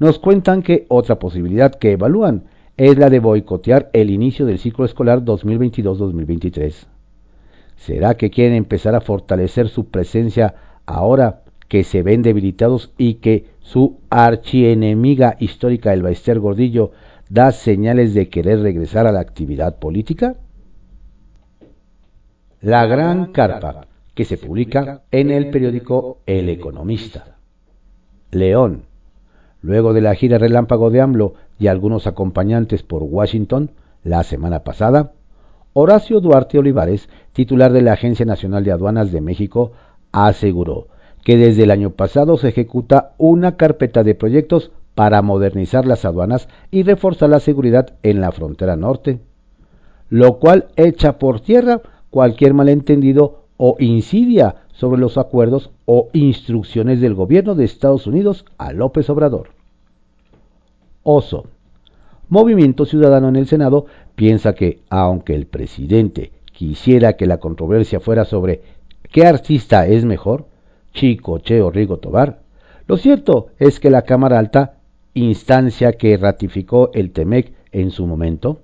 Nos 0.00 0.18
cuentan 0.18 0.62
que 0.62 0.86
otra 0.88 1.18
posibilidad 1.18 1.74
que 1.74 1.92
evalúan 1.92 2.44
es 2.78 2.96
la 2.96 3.10
de 3.10 3.20
boicotear 3.20 3.90
el 3.92 4.08
inicio 4.08 4.46
del 4.46 4.58
ciclo 4.58 4.86
escolar 4.86 5.22
2022-2023. 5.22 6.86
¿Será 7.76 8.14
que 8.14 8.30
quieren 8.30 8.54
empezar 8.54 8.94
a 8.94 9.02
fortalecer 9.02 9.68
su 9.68 9.90
presencia 9.90 10.54
ahora 10.86 11.42
que 11.68 11.84
se 11.84 12.02
ven 12.02 12.22
debilitados 12.22 12.94
y 12.96 13.16
que 13.16 13.50
su 13.60 14.00
archienemiga 14.08 15.36
histórica, 15.38 15.92
el 15.92 16.02
Baester 16.02 16.40
Gordillo, 16.40 16.92
da 17.28 17.52
señales 17.52 18.14
de 18.14 18.30
querer 18.30 18.60
regresar 18.60 19.06
a 19.06 19.12
la 19.12 19.20
actividad 19.20 19.78
política? 19.78 20.36
La 22.62 22.86
Gran 22.86 23.32
Carpa, 23.32 23.86
que 24.14 24.24
se 24.24 24.38
publica 24.38 25.02
en 25.10 25.30
el 25.30 25.50
periódico 25.50 26.20
El 26.24 26.48
Economista. 26.48 27.36
León. 28.30 28.89
Luego 29.62 29.92
de 29.92 30.00
la 30.00 30.14
gira 30.14 30.38
relámpago 30.38 30.90
de 30.90 31.00
AMLO 31.00 31.34
y 31.58 31.66
algunos 31.66 32.06
acompañantes 32.06 32.82
por 32.82 33.02
Washington 33.02 33.70
la 34.02 34.22
semana 34.22 34.60
pasada, 34.60 35.12
Horacio 35.72 36.20
Duarte 36.20 36.58
Olivares, 36.58 37.08
titular 37.32 37.72
de 37.72 37.82
la 37.82 37.92
Agencia 37.92 38.24
Nacional 38.26 38.64
de 38.64 38.72
Aduanas 38.72 39.12
de 39.12 39.20
México, 39.20 39.72
aseguró 40.12 40.88
que 41.24 41.36
desde 41.36 41.64
el 41.64 41.70
año 41.70 41.90
pasado 41.90 42.38
se 42.38 42.48
ejecuta 42.48 43.12
una 43.18 43.56
carpeta 43.56 44.02
de 44.02 44.14
proyectos 44.14 44.70
para 44.94 45.22
modernizar 45.22 45.86
las 45.86 46.04
aduanas 46.04 46.48
y 46.70 46.82
reforzar 46.82 47.30
la 47.30 47.40
seguridad 47.40 47.94
en 48.02 48.20
la 48.20 48.32
frontera 48.32 48.76
norte, 48.76 49.20
lo 50.08 50.38
cual 50.38 50.68
echa 50.76 51.18
por 51.18 51.40
tierra 51.40 51.80
cualquier 52.10 52.54
malentendido 52.54 53.44
o 53.56 53.76
insidia 53.78 54.56
sobre 54.80 54.98
los 54.98 55.18
acuerdos 55.18 55.70
o 55.84 56.08
instrucciones 56.14 57.02
del 57.02 57.12
gobierno 57.12 57.54
de 57.54 57.66
Estados 57.66 58.06
Unidos 58.06 58.46
a 58.56 58.72
López 58.72 59.10
Obrador. 59.10 59.50
Oso. 61.02 61.44
Movimiento 62.30 62.86
Ciudadano 62.86 63.28
en 63.28 63.36
el 63.36 63.46
Senado 63.46 63.84
piensa 64.14 64.54
que, 64.54 64.78
aunque 64.88 65.34
el 65.34 65.44
presidente 65.44 66.32
quisiera 66.46 67.12
que 67.12 67.26
la 67.26 67.36
controversia 67.36 68.00
fuera 68.00 68.24
sobre 68.24 68.62
qué 69.12 69.26
artista 69.26 69.86
es 69.86 70.06
mejor, 70.06 70.46
Chico, 70.94 71.40
Che 71.40 71.60
o 71.60 71.70
Rigo 71.70 71.98
Tobar, 71.98 72.40
lo 72.86 72.96
cierto 72.96 73.48
es 73.58 73.80
que 73.80 73.90
la 73.90 74.02
Cámara 74.02 74.38
Alta 74.38 74.78
instancia 75.12 75.92
que 75.92 76.16
ratificó 76.16 76.90
el 76.94 77.10
TEMEC 77.10 77.52
en 77.72 77.90
su 77.90 78.06
momento, 78.06 78.60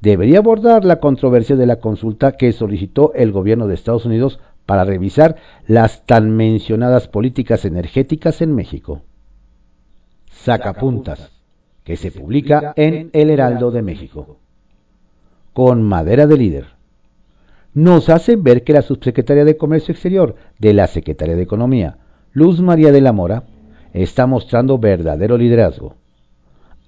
debería 0.00 0.38
abordar 0.38 0.84
la 0.84 1.00
controversia 1.00 1.56
de 1.56 1.66
la 1.66 1.80
consulta 1.80 2.32
que 2.32 2.52
solicitó 2.52 3.12
el 3.14 3.32
gobierno 3.32 3.66
de 3.66 3.74
Estados 3.74 4.04
Unidos 4.04 4.38
para 4.66 4.84
revisar 4.84 5.36
las 5.66 6.04
tan 6.04 6.36
mencionadas 6.36 7.08
políticas 7.08 7.64
energéticas 7.64 8.42
en 8.42 8.54
México. 8.54 9.02
Sacapuntas, 10.30 11.30
que 11.84 11.96
se 11.96 12.10
publica 12.10 12.74
en 12.76 13.10
El 13.12 13.30
Heraldo 13.30 13.70
de 13.70 13.82
México. 13.82 14.38
Con 15.52 15.82
madera 15.82 16.26
de 16.26 16.36
líder. 16.36 16.66
Nos 17.72 18.08
hace 18.08 18.36
ver 18.36 18.64
que 18.64 18.72
la 18.72 18.82
subsecretaria 18.82 19.44
de 19.44 19.56
Comercio 19.56 19.92
Exterior 19.92 20.34
de 20.58 20.74
la 20.74 20.86
Secretaría 20.88 21.36
de 21.36 21.42
Economía, 21.42 21.98
Luz 22.32 22.60
María 22.60 22.90
de 22.90 23.00
la 23.00 23.12
Mora, 23.12 23.44
está 23.92 24.26
mostrando 24.26 24.78
verdadero 24.78 25.38
liderazgo. 25.38 25.94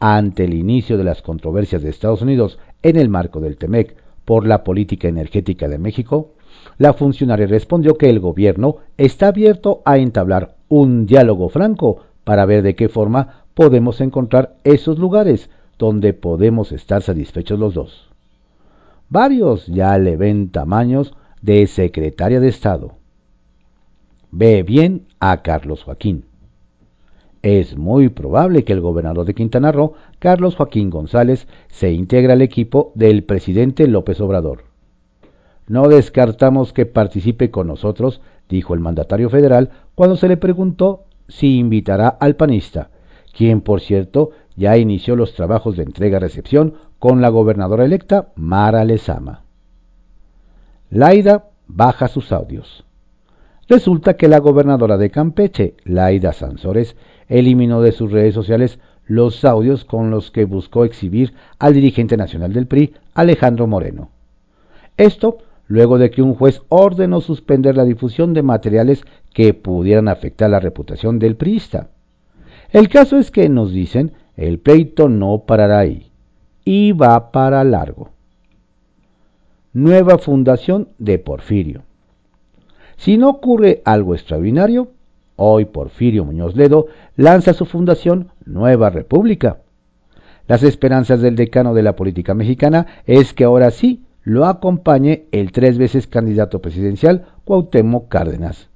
Ante 0.01 0.45
el 0.45 0.55
inicio 0.55 0.99
de 0.99 1.05
las 1.05 1.23
controversias 1.23 1.83
de 1.83 1.91
Estados 1.91 2.23
Unidos 2.23 2.59
en 2.83 2.97
el 2.97 3.09
marco 3.09 3.41
del 3.41 3.57
TEMEC 3.57 3.97
por 4.25 4.47
la 4.47 4.65
política 4.65 5.09
energética 5.09 5.69
de 5.69 5.79
México, 5.79 6.35
la 6.77 6.93
funcionaria 6.93 7.47
respondió 7.47 7.97
que 7.97 8.11
el 8.11 8.21
gobierno 8.21 8.77
está 8.97 9.29
abierto 9.29 9.83
a 9.85 9.99
entablar 9.99 10.57
un 10.69 11.07
diálogo 11.07 11.49
franco 11.49 12.03
para 12.25 12.45
ver 12.45 12.63
de 12.63 12.75
qué 12.75 12.89
forma 12.89 13.45
podemos 13.55 14.01
encontrar 14.01 14.57
esos 14.65 14.99
lugares 14.99 15.51
donde 15.79 16.13
podemos 16.13 16.73
estar 16.73 17.03
satisfechos 17.03 17.59
los 17.59 17.75
dos. 17.75 18.11
Varios 19.09 19.67
ya 19.67 19.97
le 19.99 20.17
ven 20.17 20.51
tamaños 20.51 21.15
de 21.41 21.67
secretaria 21.67 22.41
de 22.41 22.49
Estado. 22.49 22.93
Ve 24.31 24.63
bien 24.63 25.07
a 25.21 25.43
Carlos 25.43 25.85
Joaquín 25.85 26.25
es 27.43 27.77
muy 27.77 28.09
probable 28.09 28.65
que 28.65 28.73
el 28.73 28.81
gobernador 28.81 29.25
de 29.27 29.35
Quintana 29.35 29.73
Roo, 29.73 29.95
Carlos 30.19 30.57
Joaquín 30.57 30.91
González, 30.91 31.47
se 31.69 31.93
integre 31.93 32.33
al 32.33 32.43
equipo 32.43 32.93
del 32.95 33.25
presidente 33.25 33.87
López 33.87 34.21
Obrador. 34.21 34.65
No 35.69 35.87
descartamos 35.89 36.73
que 36.73 36.87
participe 36.87 37.51
con 37.51 37.67
nosotros, 37.67 38.21
dijo 38.49 38.75
el 38.75 38.81
mandatario 38.81 39.29
federal 39.29 39.71
cuando 39.95 40.17
se 40.17 40.27
le 40.27 40.39
preguntó 40.39 41.05
si 41.29 41.59
invitará 41.59 42.09
al 42.09 42.37
panista, 42.37 42.91
quien 43.37 43.61
por 43.61 43.83
cierto 43.83 44.31
ya 44.57 44.79
inició 44.79 45.15
los 45.15 45.35
trabajos 45.35 45.77
de 45.77 45.83
entrega-recepción 45.83 46.75
con 46.99 47.21
la 47.21 47.29
gobernadora 47.29 47.85
electa 47.85 48.29
Mara 48.35 48.85
Lezama. 48.85 49.45
Laida 50.91 51.51
baja 51.67 52.09
sus 52.09 52.33
audios. 52.33 52.85
Resulta 53.69 54.15
que 54.15 54.29
la 54.29 54.39
gobernadora 54.39 54.97
de 54.97 55.11
Campeche, 55.11 55.75
Laida 55.85 56.33
Sansores, 56.33 56.97
eliminó 57.29 57.83
de 57.83 57.93
sus 57.93 58.11
redes 58.11 58.33
sociales 58.35 58.79
los 59.07 59.45
audios 59.45 59.85
con 59.85 60.11
los 60.11 60.31
que 60.31 60.47
buscó 60.47 60.87
exhibir 60.87 61.35
al 61.59 61.75
dirigente 61.75 62.17
nacional 62.17 62.55
del 62.55 62.67
PRI, 62.67 62.95
Alejandro 63.13 63.67
Moreno. 63.67 64.11
Esto 64.97 65.39
luego 65.69 65.99
de 65.99 66.11
que 66.11 66.23
un 66.23 66.35
juez 66.35 66.63
ordenó 66.69 67.21
suspender 67.21 67.77
la 67.77 67.85
difusión 67.85 68.35
de 68.35 68.43
materiales 68.43 69.05
que 69.33 69.55
pudieran 69.55 70.09
afectar 70.09 70.51
la 70.51 70.59
reputación 70.59 71.19
del 71.19 71.37
priista. 71.37 71.91
El 72.73 72.89
caso 72.89 73.19
es 73.19 73.31
que 73.31 73.49
nos 73.49 73.73
dicen, 73.73 74.13
el 74.37 74.59
pleito 74.59 75.09
no 75.09 75.45
parará 75.47 75.79
ahí 75.79 76.11
y 76.65 76.93
va 76.93 77.31
para 77.31 77.63
largo. 77.65 78.11
Nueva 79.73 80.19
fundación 80.19 80.89
de 80.99 81.19
Porfirio. 81.19 81.83
Si 82.97 83.17
no 83.17 83.29
ocurre 83.29 83.83
algo 83.85 84.15
extraordinario, 84.15 84.89
hoy 85.37 85.67
Porfirio 85.67 86.25
Muñoz 86.25 86.57
Ledo 86.57 86.87
lanza 87.17 87.53
su 87.53 87.65
fundación 87.65 88.31
Nueva 88.45 88.91
República. 88.91 89.59
Las 90.47 90.63
esperanzas 90.63 91.21
del 91.21 91.37
decano 91.37 91.75
de 91.75 91.83
la 91.83 91.95
política 91.95 92.35
mexicana 92.35 92.87
es 93.07 93.35
que 93.35 93.45
ahora 93.45 93.71
sí 93.71 94.03
lo 94.29 94.45
acompañe 94.45 95.25
el 95.33 95.53
tres 95.53 95.79
veces 95.79 96.07
candidato 96.07 96.61
presidencial 96.61 97.25
Cuauhtémoc 97.45 98.09
Cárdenas, 98.09 98.69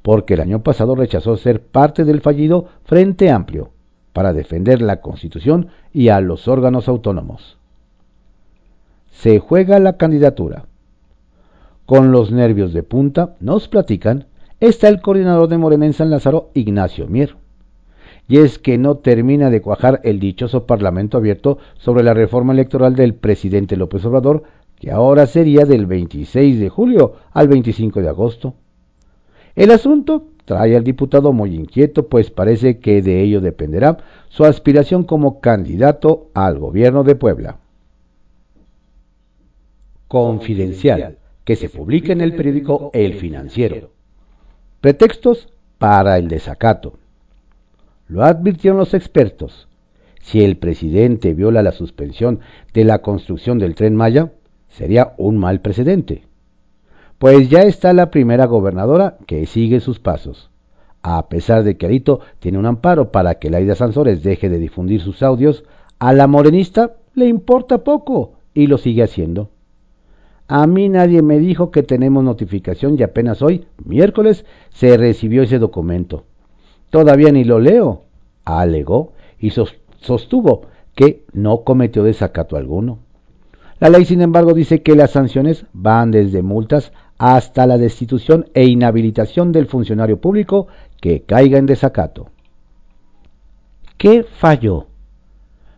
porque 0.00 0.32
el 0.32 0.40
año 0.40 0.62
pasado 0.62 0.94
rechazó 0.94 1.36
ser 1.36 1.60
parte 1.60 2.04
del 2.04 2.22
fallido 2.22 2.68
Frente 2.84 3.30
Amplio 3.30 3.70
para 4.14 4.32
defender 4.32 4.80
la 4.80 5.02
Constitución 5.02 5.68
y 5.92 6.08
a 6.08 6.22
los 6.22 6.48
órganos 6.48 6.88
autónomos. 6.88 7.58
Se 9.10 9.40
juega 9.40 9.78
la 9.78 9.98
candidatura. 9.98 10.64
Con 11.84 12.10
los 12.10 12.32
nervios 12.32 12.72
de 12.72 12.82
punta, 12.82 13.34
nos 13.40 13.68
platican, 13.68 14.24
está 14.58 14.88
el 14.88 15.02
coordinador 15.02 15.48
de 15.48 15.58
Morena 15.58 15.84
en 15.84 15.92
San 15.92 16.08
Lázaro, 16.08 16.48
Ignacio 16.54 17.08
Mier. 17.08 17.36
Y 18.26 18.38
es 18.38 18.58
que 18.58 18.78
no 18.78 18.96
termina 18.96 19.50
de 19.50 19.60
cuajar 19.60 20.00
el 20.02 20.18
dichoso 20.18 20.64
Parlamento 20.64 21.18
abierto 21.18 21.58
sobre 21.76 22.02
la 22.02 22.14
reforma 22.14 22.54
electoral 22.54 22.96
del 22.96 23.12
presidente 23.12 23.76
López 23.76 24.02
Obrador, 24.06 24.44
que 24.84 24.90
ahora 24.90 25.26
sería 25.26 25.64
del 25.64 25.86
26 25.86 26.60
de 26.60 26.68
julio 26.68 27.14
al 27.32 27.48
25 27.48 28.02
de 28.02 28.08
agosto. 28.10 28.52
El 29.54 29.70
asunto 29.70 30.26
trae 30.44 30.76
al 30.76 30.84
diputado 30.84 31.32
muy 31.32 31.54
inquieto, 31.54 32.08
pues 32.08 32.30
parece 32.30 32.80
que 32.80 33.00
de 33.00 33.22
ello 33.22 33.40
dependerá 33.40 33.96
su 34.28 34.44
aspiración 34.44 35.04
como 35.04 35.40
candidato 35.40 36.28
al 36.34 36.58
gobierno 36.58 37.02
de 37.02 37.14
Puebla. 37.14 37.56
Confidencial, 40.06 41.16
que 41.44 41.56
se 41.56 41.70
publica 41.70 42.12
en 42.12 42.20
el 42.20 42.36
periódico 42.36 42.90
El 42.92 43.14
Financiero. 43.14 43.88
Pretextos 44.82 45.48
para 45.78 46.18
el 46.18 46.28
desacato. 46.28 46.98
Lo 48.06 48.22
advirtieron 48.22 48.78
los 48.78 48.92
expertos. 48.92 49.66
Si 50.20 50.44
el 50.44 50.58
presidente 50.58 51.32
viola 51.32 51.62
la 51.62 51.72
suspensión 51.72 52.40
de 52.74 52.84
la 52.84 53.00
construcción 53.00 53.58
del 53.58 53.74
tren 53.74 53.96
Maya, 53.96 54.30
sería 54.76 55.14
un 55.16 55.38
mal 55.38 55.60
precedente 55.60 56.24
pues 57.18 57.48
ya 57.48 57.62
está 57.62 57.92
la 57.92 58.10
primera 58.10 58.46
gobernadora 58.46 59.16
que 59.26 59.46
sigue 59.46 59.80
sus 59.80 59.98
pasos. 59.98 60.50
A 61.02 61.28
pesar 61.28 61.64
de 61.64 61.76
que 61.76 61.86
Arito 61.86 62.20
tiene 62.38 62.58
un 62.58 62.66
amparo 62.66 63.12
para 63.12 63.36
que 63.36 63.50
Laida 63.50 63.74
Sansores 63.74 64.22
deje 64.22 64.48
de 64.48 64.58
difundir 64.58 65.00
sus 65.00 65.22
audios, 65.22 65.64
a 65.98 66.12
la 66.12 66.26
morenista 66.26 66.96
le 67.14 67.26
importa 67.26 67.84
poco 67.84 68.34
y 68.52 68.66
lo 68.66 68.78
sigue 68.78 69.02
haciendo. 69.02 69.48
A 70.48 70.66
mí 70.66 70.88
nadie 70.88 71.22
me 71.22 71.38
dijo 71.38 71.70
que 71.70 71.82
tenemos 71.82 72.22
notificación 72.24 72.96
y 72.98 73.02
apenas 73.02 73.42
hoy, 73.42 73.66
miércoles, 73.82 74.44
se 74.70 74.96
recibió 74.96 75.42
ese 75.42 75.58
documento. 75.58 76.24
Todavía 76.90 77.32
ni 77.32 77.44
lo 77.44 77.58
leo, 77.58 78.02
alegó 78.44 79.12
y 79.38 79.50
sostuvo 79.50 80.66
que 80.94 81.24
no 81.32 81.64
cometió 81.64 82.02
desacato 82.02 82.56
alguno. 82.56 82.98
La 83.80 83.88
ley, 83.88 84.04
sin 84.04 84.20
embargo, 84.22 84.54
dice 84.54 84.82
que 84.82 84.94
las 84.94 85.10
sanciones 85.12 85.66
van 85.72 86.10
desde 86.10 86.42
multas 86.42 86.92
hasta 87.18 87.66
la 87.66 87.78
destitución 87.78 88.46
e 88.54 88.66
inhabilitación 88.66 89.52
del 89.52 89.66
funcionario 89.66 90.20
público 90.20 90.68
que 91.00 91.22
caiga 91.22 91.58
en 91.58 91.66
desacato. 91.66 92.28
¿Qué 93.98 94.24
falló? 94.24 94.86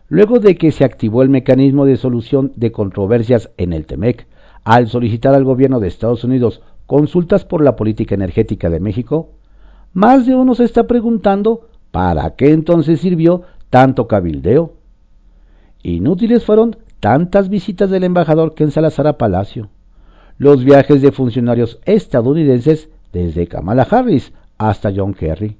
Luego 0.09 0.39
de 0.39 0.55
que 0.55 0.71
se 0.71 0.85
activó 0.85 1.21
el 1.21 1.29
mecanismo 1.29 1.85
de 1.85 1.97
solución 1.97 2.53
de 2.55 2.71
controversias 2.71 3.49
en 3.57 3.73
el 3.73 3.85
TEMEC, 3.85 4.27
al 4.63 4.87
solicitar 4.87 5.33
al 5.33 5.43
gobierno 5.43 5.79
de 5.79 5.87
Estados 5.87 6.23
Unidos 6.23 6.61
consultas 6.85 7.45
por 7.45 7.63
la 7.63 7.75
política 7.75 8.15
energética 8.15 8.69
de 8.69 8.79
México, 8.79 9.29
más 9.93 10.25
de 10.25 10.35
uno 10.35 10.55
se 10.55 10.63
está 10.63 10.87
preguntando 10.87 11.69
para 11.91 12.35
qué 12.35 12.51
entonces 12.51 13.01
sirvió 13.01 13.43
tanto 13.69 14.07
cabildeo. 14.07 14.73
Inútiles 15.83 16.43
fueron 16.45 16.77
tantas 16.99 17.49
visitas 17.49 17.89
del 17.89 18.03
embajador 18.03 18.53
Ken 18.53 18.71
Salazar 18.71 19.07
a 19.07 19.17
Palacio 19.17 19.69
los 20.37 20.63
viajes 20.63 21.01
de 21.01 21.11
funcionarios 21.11 21.79
estadounidenses 21.85 22.89
desde 23.11 23.47
Kamala 23.47 23.87
Harris 23.89 24.33
hasta 24.57 24.93
John 24.95 25.13
Kerry. 25.13 25.57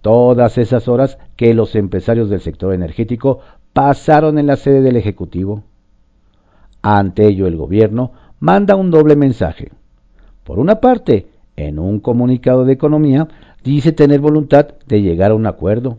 Todas 0.00 0.58
esas 0.58 0.88
horas 0.88 1.18
que 1.36 1.54
los 1.54 1.74
empresarios 1.74 2.28
del 2.30 2.40
sector 2.40 2.74
energético 2.74 3.40
pasaron 3.72 4.38
en 4.38 4.46
la 4.46 4.56
sede 4.56 4.82
del 4.82 4.96
Ejecutivo. 4.96 5.62
Ante 6.82 7.26
ello 7.26 7.46
el 7.46 7.56
gobierno 7.56 8.12
manda 8.40 8.76
un 8.76 8.90
doble 8.90 9.16
mensaje. 9.16 9.70
Por 10.44 10.58
una 10.58 10.80
parte, 10.80 11.28
en 11.56 11.78
un 11.78 12.00
comunicado 12.00 12.64
de 12.64 12.72
economía 12.72 13.28
dice 13.62 13.92
tener 13.92 14.20
voluntad 14.20 14.68
de 14.86 15.02
llegar 15.02 15.30
a 15.30 15.34
un 15.34 15.46
acuerdo, 15.46 15.98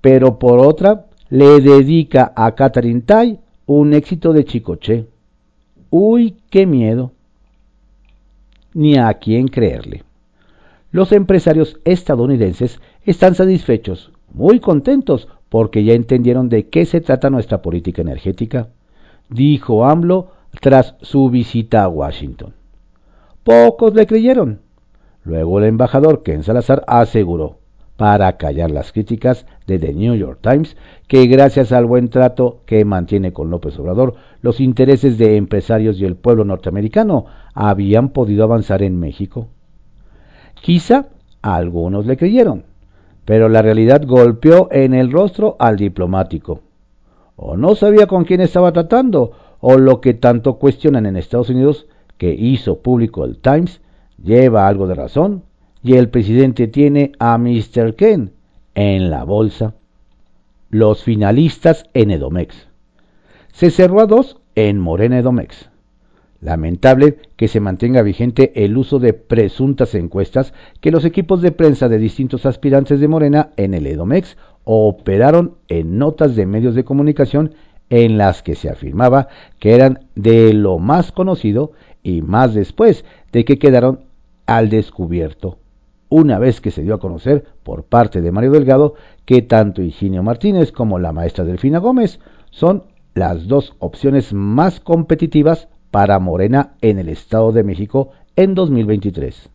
pero 0.00 0.38
por 0.38 0.60
otra 0.60 1.06
le 1.28 1.60
dedica 1.60 2.32
a 2.36 2.54
Catherine 2.54 3.00
Tai 3.00 3.40
un 3.66 3.94
éxito 3.94 4.32
de 4.32 4.44
Chicoche. 4.44 5.06
Uy, 5.90 6.36
qué 6.50 6.66
miedo. 6.66 7.12
Ni 8.72 8.96
a 8.96 9.12
quién 9.14 9.48
creerle. 9.48 10.04
Los 10.92 11.12
empresarios 11.12 11.78
estadounidenses 11.84 12.80
están 13.04 13.34
satisfechos, 13.34 14.12
muy 14.32 14.60
contentos, 14.60 15.28
porque 15.48 15.84
ya 15.84 15.94
entendieron 15.94 16.48
de 16.48 16.68
qué 16.68 16.86
se 16.86 17.00
trata 17.00 17.30
nuestra 17.30 17.62
política 17.62 18.02
energética, 18.02 18.68
dijo 19.28 19.84
AMLO 19.84 20.30
tras 20.60 20.94
su 21.00 21.28
visita 21.28 21.82
a 21.82 21.88
Washington. 21.88 22.54
Pocos 23.42 23.94
le 23.94 24.06
creyeron. 24.06 24.60
Luego 25.24 25.58
el 25.58 25.64
embajador 25.66 26.22
Ken 26.22 26.42
Salazar 26.42 26.84
aseguró, 26.86 27.58
para 27.96 28.36
callar 28.36 28.70
las 28.70 28.92
críticas 28.92 29.46
de 29.66 29.78
The 29.78 29.94
New 29.94 30.14
York 30.14 30.40
Times, 30.42 30.76
que 31.08 31.26
gracias 31.26 31.72
al 31.72 31.86
buen 31.86 32.08
trato 32.08 32.60
que 32.66 32.84
mantiene 32.84 33.32
con 33.32 33.50
López 33.50 33.78
Obrador, 33.78 34.14
los 34.42 34.60
intereses 34.60 35.18
de 35.18 35.36
empresarios 35.36 35.98
y 35.98 36.04
el 36.04 36.16
pueblo 36.16 36.44
norteamericano 36.44 37.26
habían 37.54 38.10
podido 38.10 38.44
avanzar 38.44 38.82
en 38.82 38.98
México. 39.00 39.48
Quizá 40.60 41.06
algunos 41.42 42.06
le 42.06 42.16
creyeron, 42.16 42.64
pero 43.24 43.48
la 43.48 43.62
realidad 43.62 44.02
golpeó 44.06 44.68
en 44.70 44.94
el 44.94 45.10
rostro 45.10 45.56
al 45.58 45.76
diplomático. 45.76 46.60
O 47.36 47.56
no 47.56 47.74
sabía 47.74 48.06
con 48.06 48.24
quién 48.24 48.40
estaba 48.40 48.72
tratando, 48.72 49.32
o 49.60 49.78
lo 49.78 50.00
que 50.00 50.14
tanto 50.14 50.54
cuestionan 50.54 51.06
en 51.06 51.16
Estados 51.16 51.50
Unidos, 51.50 51.86
que 52.18 52.32
hizo 52.32 52.80
público 52.80 53.24
el 53.24 53.38
Times, 53.38 53.80
lleva 54.22 54.66
algo 54.68 54.86
de 54.86 54.94
razón, 54.94 55.42
y 55.86 55.94
el 55.94 56.08
presidente 56.08 56.66
tiene 56.66 57.12
a 57.20 57.38
Mr. 57.38 57.94
Ken 57.94 58.32
en 58.74 59.08
la 59.08 59.22
bolsa. 59.22 59.74
Los 60.68 61.04
finalistas 61.04 61.84
en 61.94 62.10
Edomex. 62.10 62.66
Se 63.52 63.70
cerró 63.70 64.00
a 64.00 64.06
dos 64.06 64.40
en 64.56 64.80
Morena 64.80 65.20
Edomex. 65.20 65.70
Lamentable 66.40 67.18
que 67.36 67.46
se 67.46 67.60
mantenga 67.60 68.02
vigente 68.02 68.64
el 68.64 68.76
uso 68.76 68.98
de 68.98 69.12
presuntas 69.12 69.94
encuestas 69.94 70.54
que 70.80 70.90
los 70.90 71.04
equipos 71.04 71.40
de 71.40 71.52
prensa 71.52 71.88
de 71.88 71.98
distintos 71.98 72.46
aspirantes 72.46 72.98
de 72.98 73.06
Morena 73.06 73.50
en 73.56 73.72
el 73.72 73.86
Edomex 73.86 74.36
operaron 74.64 75.54
en 75.68 75.98
notas 75.98 76.34
de 76.34 76.46
medios 76.46 76.74
de 76.74 76.82
comunicación 76.82 77.54
en 77.90 78.18
las 78.18 78.42
que 78.42 78.56
se 78.56 78.68
afirmaba 78.68 79.28
que 79.60 79.76
eran 79.76 80.00
de 80.16 80.52
lo 80.52 80.80
más 80.80 81.12
conocido 81.12 81.70
y 82.02 82.22
más 82.22 82.54
después 82.54 83.04
de 83.30 83.44
que 83.44 83.60
quedaron 83.60 84.00
al 84.46 84.68
descubierto 84.68 85.58
una 86.08 86.38
vez 86.38 86.60
que 86.60 86.70
se 86.70 86.82
dio 86.82 86.94
a 86.94 87.00
conocer 87.00 87.44
por 87.62 87.84
parte 87.84 88.20
de 88.20 88.32
Mario 88.32 88.52
Delgado 88.52 88.94
que 89.24 89.42
tanto 89.42 89.82
Higinio 89.82 90.22
Martínez 90.22 90.72
como 90.72 90.98
la 90.98 91.12
maestra 91.12 91.44
Delfina 91.44 91.78
Gómez 91.78 92.20
son 92.50 92.84
las 93.14 93.48
dos 93.48 93.74
opciones 93.78 94.32
más 94.32 94.80
competitivas 94.80 95.68
para 95.90 96.18
Morena 96.18 96.74
en 96.80 96.98
el 96.98 97.08
Estado 97.08 97.52
de 97.52 97.64
México 97.64 98.10
en 98.36 98.54
2023. 98.54 99.48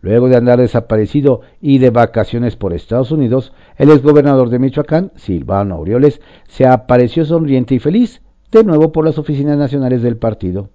Luego 0.00 0.28
de 0.28 0.36
andar 0.36 0.60
desaparecido 0.60 1.40
y 1.60 1.78
de 1.78 1.90
vacaciones 1.90 2.54
por 2.54 2.72
Estados 2.72 3.10
Unidos, 3.10 3.52
el 3.76 3.90
exgobernador 3.90 4.48
de 4.48 4.60
Michoacán, 4.60 5.10
Silvano 5.16 5.74
Aureoles, 5.74 6.20
se 6.46 6.66
apareció 6.66 7.24
sonriente 7.24 7.74
y 7.74 7.80
feliz 7.80 8.22
de 8.52 8.62
nuevo 8.62 8.92
por 8.92 9.04
las 9.04 9.18
oficinas 9.18 9.58
nacionales 9.58 10.02
del 10.02 10.16
partido. 10.16 10.70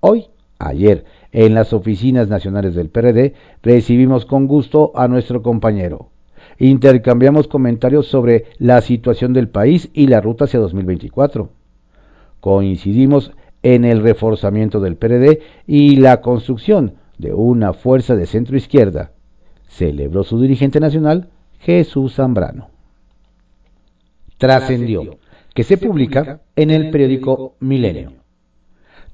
Hoy, 0.00 0.26
ayer, 0.58 1.04
en 1.32 1.54
las 1.54 1.72
oficinas 1.72 2.28
nacionales 2.28 2.74
del 2.74 2.88
PRD, 2.88 3.34
recibimos 3.62 4.24
con 4.24 4.46
gusto 4.46 4.92
a 4.94 5.08
nuestro 5.08 5.42
compañero. 5.42 6.10
Intercambiamos 6.58 7.48
comentarios 7.48 8.06
sobre 8.06 8.46
la 8.58 8.80
situación 8.80 9.32
del 9.32 9.48
país 9.48 9.90
y 9.92 10.06
la 10.06 10.20
ruta 10.20 10.44
hacia 10.44 10.60
2024. 10.60 11.50
Coincidimos 12.40 13.32
en 13.62 13.84
el 13.84 14.02
reforzamiento 14.02 14.80
del 14.80 14.96
PRD 14.96 15.40
y 15.66 15.96
la 15.96 16.20
construcción 16.22 16.94
de 17.18 17.34
una 17.34 17.74
fuerza 17.74 18.16
de 18.16 18.26
centro 18.26 18.56
izquierda, 18.56 19.12
celebró 19.68 20.24
su 20.24 20.40
dirigente 20.40 20.80
nacional, 20.80 21.28
Jesús 21.60 22.14
Zambrano. 22.14 22.70
Trascendió 24.38 25.18
que 25.54 25.64
se 25.64 25.76
publica 25.76 26.40
en 26.56 26.70
el 26.70 26.90
periódico 26.90 27.56
Milenio. 27.60 28.12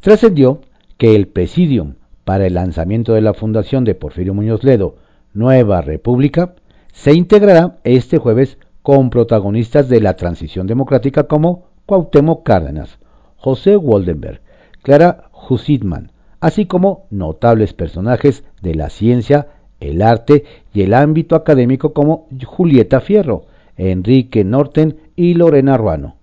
Trascendió 0.00 0.60
que 0.98 1.14
el 1.14 1.28
presidium 1.28 1.94
para 2.24 2.46
el 2.46 2.54
lanzamiento 2.54 3.14
de 3.14 3.20
la 3.20 3.34
fundación 3.34 3.84
de 3.84 3.94
Porfirio 3.94 4.34
Muñoz 4.34 4.64
Ledo, 4.64 4.96
Nueva 5.34 5.80
República, 5.80 6.54
se 6.92 7.14
integrará 7.14 7.78
este 7.84 8.18
jueves 8.18 8.58
con 8.82 9.10
protagonistas 9.10 9.88
de 9.88 10.00
la 10.00 10.16
transición 10.16 10.66
democrática 10.66 11.24
como 11.24 11.66
Cuauhtémoc 11.86 12.44
Cárdenas, 12.44 12.98
José 13.36 13.76
Waldenberg, 13.76 14.40
Clara 14.82 15.30
Hussitman, 15.48 16.12
así 16.40 16.66
como 16.66 17.06
notables 17.10 17.72
personajes 17.72 18.44
de 18.62 18.74
la 18.74 18.90
ciencia, 18.90 19.48
el 19.80 20.02
arte 20.02 20.44
y 20.72 20.82
el 20.82 20.94
ámbito 20.94 21.36
académico 21.36 21.92
como 21.92 22.28
Julieta 22.44 23.00
Fierro, 23.00 23.46
Enrique 23.76 24.44
Norten 24.44 24.96
y 25.16 25.34
Lorena 25.34 25.76
Ruano. 25.76 26.16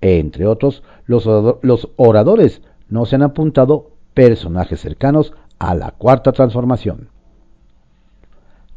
Entre 0.00 0.46
otros, 0.46 0.82
los, 1.06 1.26
oradores 1.96 2.62
no 2.88 3.04
se 3.06 3.16
han 3.16 3.22
apuntado 3.22 3.90
personajes 4.20 4.78
cercanos 4.80 5.32
a 5.58 5.74
la 5.74 5.92
cuarta 5.92 6.32
transformación. 6.32 7.08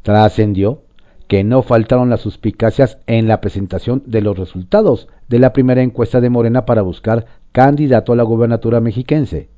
Trascendió 0.02 0.84
que 1.28 1.44
no 1.44 1.64
faltaron 1.64 2.10
las 2.10 2.22
suspicacias 2.22 2.98
en 3.08 3.28
la 3.28 3.42
presentación 3.42 4.04
de 4.06 4.22
los 4.22 4.40
resultados 4.40 5.10
de 5.28 5.40
la 5.40 5.52
primera 5.52 5.82
encuesta 5.82 6.22
de 6.22 6.30
Morena 6.30 6.66
para 6.66 6.82
buscar 6.82 7.26
candidato 7.52 8.14
a 8.14 8.16
la 8.16 8.24
gubernatura 8.24 8.80
mexiquense, 8.80 9.50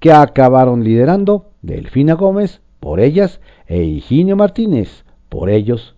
que 0.00 0.10
acabaron 0.10 0.82
liderando 0.82 1.50
Delfina 1.62 2.14
Gómez 2.14 2.60
por 2.80 2.98
ellas 2.98 3.40
e 3.68 3.84
Higinio 3.84 4.34
Martínez 4.34 5.04
por 5.28 5.48
ellos, 5.48 5.94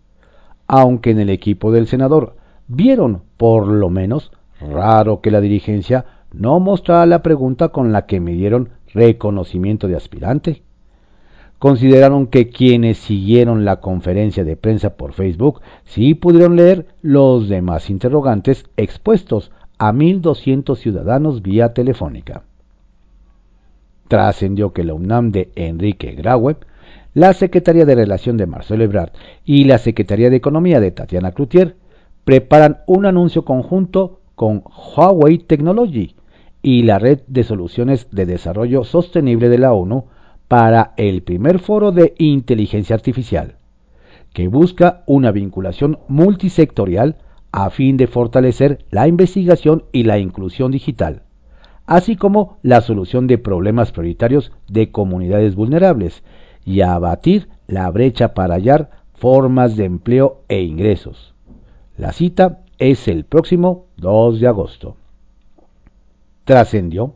aunque 0.67 1.13
en 1.13 1.21
el 1.21 1.31
equipo 1.31 1.73
del 1.73 1.87
senador 1.87 2.37
vieron, 2.69 3.23
por 3.39 3.67
lo 3.67 3.89
menos, 3.89 4.31
raro 4.61 5.23
que 5.23 5.31
la 5.31 5.41
dirigencia 5.41 6.05
no 6.35 6.61
mostrara 6.61 7.07
la 7.07 7.23
pregunta 7.23 7.71
con 7.71 7.93
la 7.93 8.05
que 8.05 8.21
me 8.21 8.33
dieron 8.33 8.69
reconocimiento 8.95 9.89
de 9.89 9.97
aspirante 9.97 10.63
consideraron 11.63 12.27
que 12.27 12.49
quienes 12.49 12.99
siguieron 12.99 13.65
la 13.65 13.77
conferencia 13.77 14.43
de 14.43 14.57
prensa 14.57 14.97
por 14.97 15.13
Facebook 15.13 15.61
sí 15.85 16.15
pudieron 16.15 16.57
leer 16.57 16.87
los 17.03 17.49
demás 17.49 17.89
interrogantes 17.89 18.65
expuestos 18.77 19.53
a 19.79 19.93
1.200 19.93 20.77
ciudadanos 20.77 21.41
vía 21.41 21.73
telefónica. 21.73 22.43
Trascendió 24.09 24.73
que 24.73 24.83
la 24.83 24.95
UNAM 24.95 25.31
de 25.31 25.53
Enrique 25.55 26.17
Graue, 26.17 26.57
la 27.15 27.33
Secretaría 27.33 27.85
de 27.85 27.95
Relación 27.95 28.37
de 28.37 28.47
Marcelo 28.47 28.83
Ebrard 28.83 29.13
y 29.45 29.63
la 29.63 29.79
Secretaría 29.79 30.31
de 30.31 30.37
Economía 30.37 30.81
de 30.81 30.91
Tatiana 30.91 31.31
Cloutier 31.31 31.77
preparan 32.25 32.79
un 32.89 33.07
anuncio 33.07 33.45
conjunto 33.45 34.19
con 34.35 34.65
Huawei 34.65 35.39
Technology 35.39 36.17
y 36.63 36.83
la 36.83 36.99
Red 36.99 37.21
de 37.27 37.43
Soluciones 37.43 38.09
de 38.13 38.25
Desarrollo 38.25 38.85
Sostenible 38.85 39.49
de 39.49 39.59
la 39.59 39.73
ONU 39.73 40.07
para 40.49 40.95
el 40.97 41.23
primer 41.23 41.59
foro 41.59 41.93
de 41.93 42.15
inteligencia 42.19 42.95
artificial, 42.95 43.57
que 44.33 44.49
busca 44.49 45.03
una 45.07 45.33
vinculación 45.33 45.99
multisectorial 46.09 47.17
a 47.51 47.71
fin 47.71 47.97
de 47.97 48.07
fortalecer 48.07 48.85
la 48.91 49.09
investigación 49.09 49.85
y 49.93 50.05
la 50.05 50.19
inclusión 50.19 50.71
digital, 50.71 51.23
así 51.85 52.17
como 52.17 52.59
la 52.63 52.81
solución 52.81 53.27
de 53.27 53.39
problemas 53.39 53.93
prioritarios 53.93 54.53
de 54.69 54.91
comunidades 54.91 55.55
vulnerables 55.55 56.23
y 56.65 56.81
abatir 56.81 57.49
la 57.67 57.91
brecha 57.91 58.35
para 58.35 58.55
hallar 58.55 58.91
formas 59.15 59.77
de 59.77 59.85
empleo 59.85 60.43
e 60.49 60.63
ingresos. 60.63 61.35
La 61.97 62.13
cita 62.13 62.61
es 62.79 63.09
el 63.09 63.25
próximo 63.25 63.87
2 63.97 64.41
de 64.41 64.49
agosto. 64.49 64.97
Trascendió 66.45 67.15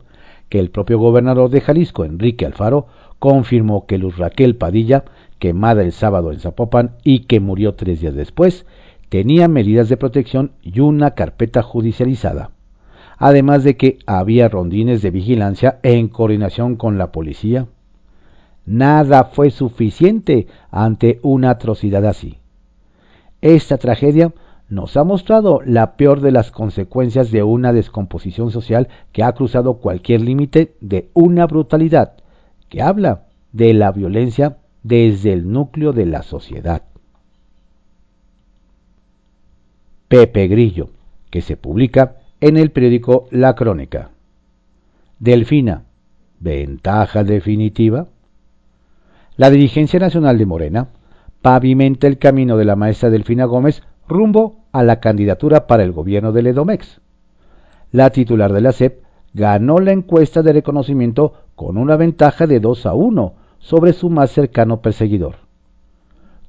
que 0.49 0.59
el 0.59 0.69
propio 0.69 0.99
gobernador 0.99 1.49
de 1.49 1.61
Jalisco, 1.61 2.05
Enrique 2.05 2.45
Alfaro, 2.45 2.87
confirmó 3.19 3.85
que 3.85 3.97
Luz 3.97 4.17
Raquel 4.17 4.55
Padilla, 4.55 5.03
quemada 5.39 5.83
el 5.83 5.91
sábado 5.91 6.31
en 6.31 6.39
Zapopan 6.39 6.91
y 7.03 7.21
que 7.21 7.39
murió 7.39 7.75
tres 7.75 8.01
días 8.01 8.15
después, 8.15 8.65
tenía 9.09 9.47
medidas 9.47 9.89
de 9.89 9.97
protección 9.97 10.51
y 10.61 10.79
una 10.79 11.11
carpeta 11.11 11.61
judicializada, 11.63 12.51
además 13.17 13.63
de 13.63 13.77
que 13.77 13.99
había 14.05 14.49
rondines 14.49 15.01
de 15.01 15.11
vigilancia 15.11 15.79
en 15.83 16.07
coordinación 16.07 16.75
con 16.75 16.97
la 16.97 17.11
policía. 17.11 17.67
Nada 18.65 19.25
fue 19.25 19.49
suficiente 19.49 20.47
ante 20.71 21.19
una 21.23 21.51
atrocidad 21.51 22.05
así. 22.05 22.37
Esta 23.41 23.77
tragedia 23.77 24.33
nos 24.69 24.97
ha 24.97 25.03
mostrado 25.03 25.61
la 25.65 25.95
peor 25.95 26.21
de 26.21 26.31
las 26.31 26.51
consecuencias 26.51 27.31
de 27.31 27.43
una 27.43 27.71
descomposición 27.71 28.51
social 28.51 28.89
que 29.13 29.23
ha 29.23 29.31
cruzado 29.33 29.75
cualquier 29.75 30.21
límite 30.21 30.75
de 30.81 31.09
una 31.13 31.47
brutalidad 31.47 32.13
que 32.69 32.81
habla 32.81 33.27
de 33.53 33.73
la 33.73 33.91
violencia 33.91 34.57
desde 34.83 35.33
el 35.33 35.49
núcleo 35.49 35.93
de 35.93 36.05
la 36.05 36.21
sociedad. 36.21 36.83
Pepe 40.07 40.47
Grillo, 40.47 40.89
que 41.29 41.41
se 41.41 41.57
publica 41.57 42.17
en 42.39 42.57
el 42.57 42.71
periódico 42.71 43.27
La 43.31 43.55
Crónica. 43.55 44.11
Delfina, 45.19 45.83
ventaja 46.39 47.23
definitiva. 47.23 48.07
La 49.35 49.49
dirigencia 49.49 49.99
nacional 49.99 50.37
de 50.37 50.45
Morena 50.45 50.87
pavimenta 51.41 52.07
el 52.07 52.17
camino 52.17 52.57
de 52.57 52.65
la 52.65 52.75
maestra 52.75 53.09
Delfina 53.09 53.45
Gómez 53.45 53.83
rumbo 54.07 54.57
a 54.71 54.83
la 54.83 54.99
candidatura 54.99 55.67
para 55.67 55.83
el 55.83 55.91
gobierno 55.91 56.31
del 56.31 56.47
Edomex. 56.47 57.01
La 57.91 58.09
titular 58.09 58.53
de 58.53 58.61
la 58.61 58.71
CEP 58.71 59.01
ganó 59.33 59.79
la 59.79 59.91
encuesta 59.91 60.41
de 60.41 60.53
reconocimiento 60.53 61.33
con 61.55 61.77
una 61.77 61.95
ventaja 61.95 62.47
de 62.47 62.59
2 62.59 62.85
a 62.85 62.93
1 62.93 63.33
sobre 63.59 63.93
su 63.93 64.09
más 64.09 64.31
cercano 64.31 64.81
perseguidor. 64.81 65.35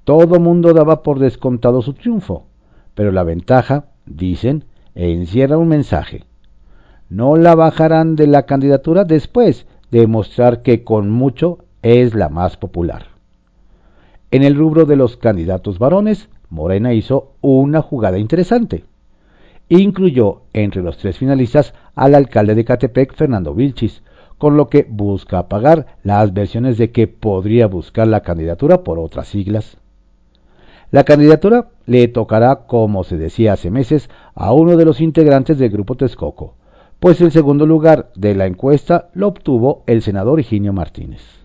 Todo 0.05 0.41
mundo 0.41 0.73
daba 0.73 1.03
por 1.03 1.19
descontado 1.19 1.83
su 1.83 1.93
triunfo, 1.93 2.47
pero 2.95 3.13
la 3.13 3.25
ventaja, 3.25 3.87
dicen, 4.07 4.65
encierra 4.95 5.59
un 5.59 5.69
mensaje. 5.69 6.25
No 7.11 7.37
la 7.37 7.55
bajarán 7.55 8.17
de 8.17 8.27
la 8.27 8.45
candidatura 8.45 9.05
después 9.05 9.67
de 9.91 10.07
mostrar 10.07 10.63
que 10.63 10.85
con 10.85 11.11
mucho 11.11 11.59
es 11.83 12.15
la 12.15 12.29
más 12.29 12.57
popular. 12.57 13.07
En 14.31 14.43
el 14.43 14.57
rubro 14.57 14.85
de 14.85 14.97
los 14.97 15.17
candidatos 15.17 15.79
varones, 15.79 16.29
Morena 16.51 16.93
hizo 16.95 17.33
una 17.41 17.83
jugada 17.83 18.19
interesante. 18.19 18.85
Incluyó 19.69 20.43
entre 20.53 20.83
los 20.83 20.97
tres 20.97 21.19
finalistas 21.19 21.75
al 21.95 22.15
alcalde 22.15 22.55
de 22.55 22.65
Catepec, 22.65 23.15
Fernando 23.15 23.55
Vilchis, 23.55 24.03
con 24.39 24.57
lo 24.57 24.69
que 24.69 24.87
busca 24.89 25.41
apagar 25.41 25.99
las 26.03 26.33
versiones 26.33 26.79
de 26.79 26.91
que 26.91 27.07
podría 27.09 27.67
buscar 27.67 28.07
la 28.07 28.23
candidatura 28.23 28.83
por 28.83 28.99
otras 28.99 29.29
siglas. 29.29 29.77
La 30.91 31.05
candidatura 31.05 31.69
le 31.85 32.09
tocará, 32.09 32.67
como 32.67 33.05
se 33.05 33.19
decía 33.19 33.53
hace 33.53 33.71
meses, 33.71 34.09
a 34.35 34.55
uno 34.55 34.77
de 34.77 34.87
los 34.87 35.03
integrantes 35.03 35.59
del 35.59 35.71
grupo 35.71 35.97
Texcoco, 35.97 36.55
pues 36.99 37.21
el 37.21 37.31
segundo 37.31 37.67
lugar 37.67 38.11
de 38.15 38.35
la 38.35 38.47
encuesta 38.47 39.11
lo 39.13 39.29
obtuvo 39.29 39.83
el 39.87 40.01
senador 40.01 40.41
Higinio 40.41 40.73
Martínez. 40.73 41.38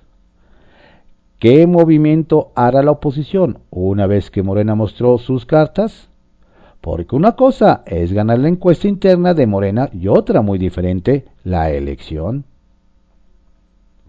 ¿Qué 1.43 1.67
movimiento 1.67 2.53
hará 2.55 2.81
la 2.83 2.91
oposición 2.91 3.57
una 3.69 4.07
vez 4.07 4.31
que 4.31 4.43
Morena 4.43 4.75
mostró 4.75 5.17
sus 5.17 5.45
cartas? 5.45 6.07
Porque 6.79 7.17
una 7.17 7.33
cosa 7.33 7.83
es 7.85 8.13
ganar 8.13 8.39
la 8.39 8.47
encuesta 8.47 8.87
interna 8.87 9.33
de 9.33 9.45
Morena 9.45 9.89
y 9.91 10.07
otra 10.07 10.41
muy 10.41 10.57
diferente, 10.57 11.25
la 11.43 11.69
elección. 11.69 12.45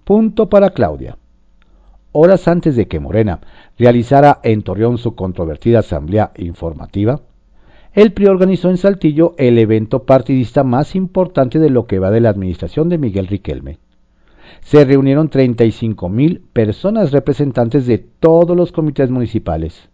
Punto 0.04 0.48
para 0.48 0.70
Claudia. 0.70 1.18
horas 2.12 2.46
antes 2.46 2.76
de 2.76 2.86
que 2.86 3.00
Morena 3.00 3.40
realizara 3.76 4.38
en 4.44 4.62
Torreón 4.62 4.96
su 4.96 5.16
controvertida 5.16 5.80
asamblea 5.80 6.30
informativa, 6.36 7.22
el 7.94 8.12
PRI 8.12 8.26
organizó 8.26 8.70
en 8.70 8.76
Saltillo 8.76 9.34
el 9.38 9.58
evento 9.58 10.04
partidista 10.04 10.62
más 10.62 10.94
importante 10.94 11.58
de 11.58 11.70
lo 11.70 11.88
que 11.88 11.98
va 11.98 12.12
de 12.12 12.20
la 12.20 12.30
administración 12.30 12.88
de 12.88 12.98
Miguel 12.98 13.26
Riquelme. 13.26 13.80
Se 14.62 14.84
reunieron 14.84 15.28
35 15.28 16.08
mil 16.08 16.42
personas 16.52 17.12
representantes 17.12 17.86
de 17.86 17.98
todos 17.98 18.56
los 18.56 18.72
comités 18.72 19.10
municipales. 19.10 19.88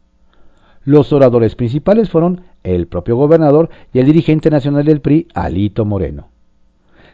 Los 0.85 1.13
oradores 1.13 1.57
principales 1.57 2.11
fueron 2.11 2.43
el 2.63 2.87
propio 2.87 3.17
gobernador 3.17 3.71
y 3.93 3.99
el 3.99 4.07
dirigente 4.07 4.51
nacional 4.51 4.85
del 4.85 5.01
PRI, 5.01 5.29
Alito 5.35 5.85
Moreno. 5.85 6.29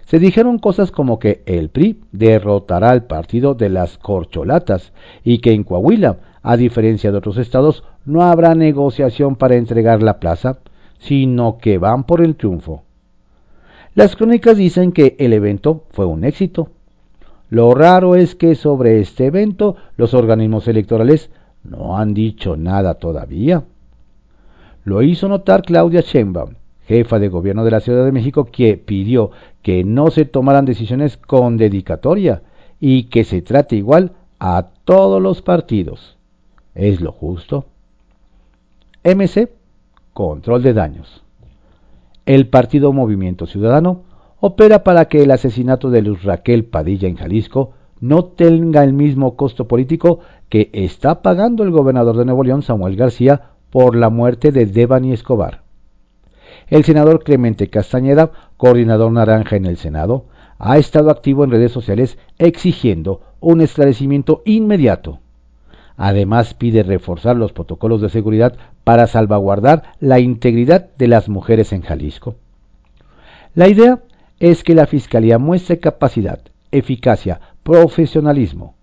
Se 0.07 0.21
dijeron 0.21 0.59
cosas 0.59 0.93
como 0.93 1.19
que 1.19 1.43
el 1.47 1.69
PRI 1.69 2.01
derrotará 2.13 2.91
al 2.91 3.05
partido 3.05 3.55
de 3.55 3.69
las 3.69 3.99
corcholatas 3.99 4.93
y 5.25 5.39
que 5.39 5.53
en 5.53 5.65
Coahuila, 5.65 6.19
a 6.43 6.57
diferencia 6.57 7.11
de 7.11 7.19
otros 7.19 7.39
estados, 7.39 7.83
no 8.05 8.23
habrá 8.23 8.55
negociación 8.55 9.35
para 9.35 9.57
entregar 9.57 10.05
la 10.05 10.21
plaza, 10.21 10.59
sino 11.01 11.59
que 11.59 11.79
van 11.79 12.05
por 12.05 12.21
el 12.21 12.37
triunfo. 12.37 12.85
Las 13.97 14.15
crónicas 14.15 14.57
dicen 14.57 14.93
que 14.93 15.17
el 15.19 15.33
evento 15.33 15.85
fue 15.91 16.07
un 16.07 16.25
éxito. 16.25 16.69
Lo 17.49 17.75
raro 17.75 18.17
es 18.17 18.35
que 18.35 18.55
sobre 18.55 19.01
este 19.01 19.27
evento 19.27 19.77
los 19.97 20.15
organismos 20.15 20.67
electorales 20.69 21.31
no 21.63 21.97
han 21.97 22.15
dicho 22.15 22.57
nada 22.57 22.95
todavía. 22.95 23.65
Lo 24.85 25.03
hizo 25.03 25.29
notar 25.29 25.63
Claudia 25.63 26.01
Sheinbaum, 26.01 26.55
jefa 26.87 27.19
de 27.19 27.29
gobierno 27.29 27.65
de 27.65 27.71
la 27.71 27.81
Ciudad 27.81 28.05
de 28.05 28.13
México, 28.13 28.47
que 28.47 28.77
pidió 28.77 29.31
que 29.63 29.85
no 29.85 30.11
se 30.11 30.25
tomaran 30.25 30.65
decisiones 30.65 31.17
con 31.17 31.57
dedicatoria 31.57 32.43
y 32.81 33.05
que 33.05 33.25
se 33.25 33.43
trate 33.43 33.77
igual 33.77 34.13
a 34.39 34.67
todos 34.85 35.23
los 35.23 35.43
partidos. 35.43 36.17
¿Es 36.75 37.01
lo 37.01 37.13
justo? 37.13 37.67
MC 39.03 39.51
control 40.13 40.63
de 40.63 40.73
daños. 40.73 41.23
El 42.27 42.49
partido 42.49 42.93
Movimiento 42.93 43.47
Ciudadano 43.47 44.03
opera 44.41 44.85
para 44.85 45.07
que 45.07 45.23
el 45.23 45.31
asesinato 45.31 45.91
de 45.91 46.03
Luz 46.03 46.23
Raquel 46.23 46.65
Padilla 46.65 47.09
en 47.09 47.17
Jalisco 47.17 47.73
no 48.01 48.25
tenga 48.25 48.85
el 48.85 48.93
mismo 48.93 49.37
costo 49.37 49.67
político 49.67 50.21
que 50.49 50.71
está 50.73 51.23
pagando 51.23 51.63
el 51.63 51.71
gobernador 51.71 52.17
de 52.17 52.25
Nuevo 52.25 52.45
León, 52.45 52.63
Samuel 52.63 52.97
García, 52.97 53.51
por 53.71 53.97
la 53.97 54.11
muerte 54.11 54.53
de 54.53 54.67
Devani 54.67 55.13
Escobar. 55.13 55.63
El 56.69 56.85
senador 56.85 57.25
Clemente 57.25 57.69
Castañeda, 57.69 58.31
coordinador 58.57 59.13
naranja 59.13 59.57
en 59.57 59.67
el 59.67 59.77
Senado, 59.77 60.27
ha 60.59 60.79
estado 60.79 61.11
activo 61.11 61.45
en 61.45 61.51
redes 61.51 61.73
sociales 61.73 62.19
exigiendo 62.39 63.21
un 63.41 63.61
esclarecimiento 63.61 64.43
inmediato 64.45 65.21
Además 65.97 66.53
pide 66.55 66.83
reforzar 66.83 67.37
los 67.37 67.53
protocolos 67.53 68.03
de 68.03 68.11
seguridad 68.11 68.57
para 68.85 69.07
salvaguardar 69.07 69.95
la 69.99 70.21
integridad 70.21 70.91
de 70.99 71.09
las 71.09 71.29
mujeres 71.29 71.73
en 71.73 71.83
Jalisco. 71.83 72.35
La 73.55 73.69
idea 73.69 74.01
es 74.41 74.65
que 74.65 74.75
la 74.75 74.87
Fiscalía 74.87 75.39
muestre 75.39 75.81
capacidad, 75.81 76.41
eficacia, 76.71 77.41
profesionalismo, 77.63 78.75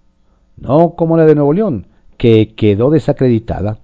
no 0.58 0.96
como 0.96 1.18
la 1.18 1.26
de 1.26 1.36
Nuevo 1.36 1.54
León, 1.54 1.88
que 2.18 2.54
quedó 2.56 2.90
desacreditada. 2.90 3.80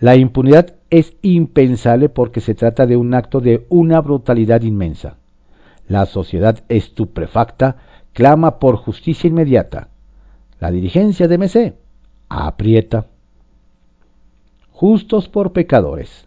La 0.00 0.16
impunidad 0.16 0.74
es 0.90 1.14
impensable 1.22 2.08
porque 2.08 2.40
se 2.40 2.54
trata 2.54 2.86
de 2.86 2.96
un 2.96 3.14
acto 3.14 3.40
de 3.40 3.66
una 3.68 4.00
brutalidad 4.00 4.62
inmensa. 4.62 5.16
La 5.88 6.06
sociedad 6.06 6.60
estupefacta 6.68 7.76
clama 8.12 8.58
por 8.58 8.76
justicia 8.76 9.28
inmediata. 9.28 9.88
La 10.60 10.70
dirigencia 10.70 11.28
de 11.28 11.38
MC 11.38 11.74
aprieta. 12.28 13.06
Justos 14.70 15.28
por 15.28 15.52
pecadores. 15.52 16.26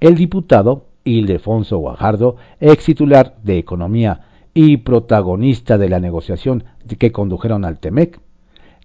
El 0.00 0.14
diputado 0.14 0.85
Ildefonso 1.06 1.78
Guajardo, 1.78 2.36
ex 2.60 2.84
titular 2.84 3.36
de 3.42 3.56
Economía 3.56 4.20
y 4.52 4.78
protagonista 4.78 5.78
de 5.78 5.88
la 5.88 6.00
negociación 6.00 6.64
que 6.98 7.12
condujeron 7.12 7.64
al 7.64 7.78
TEMEC, 7.78 8.20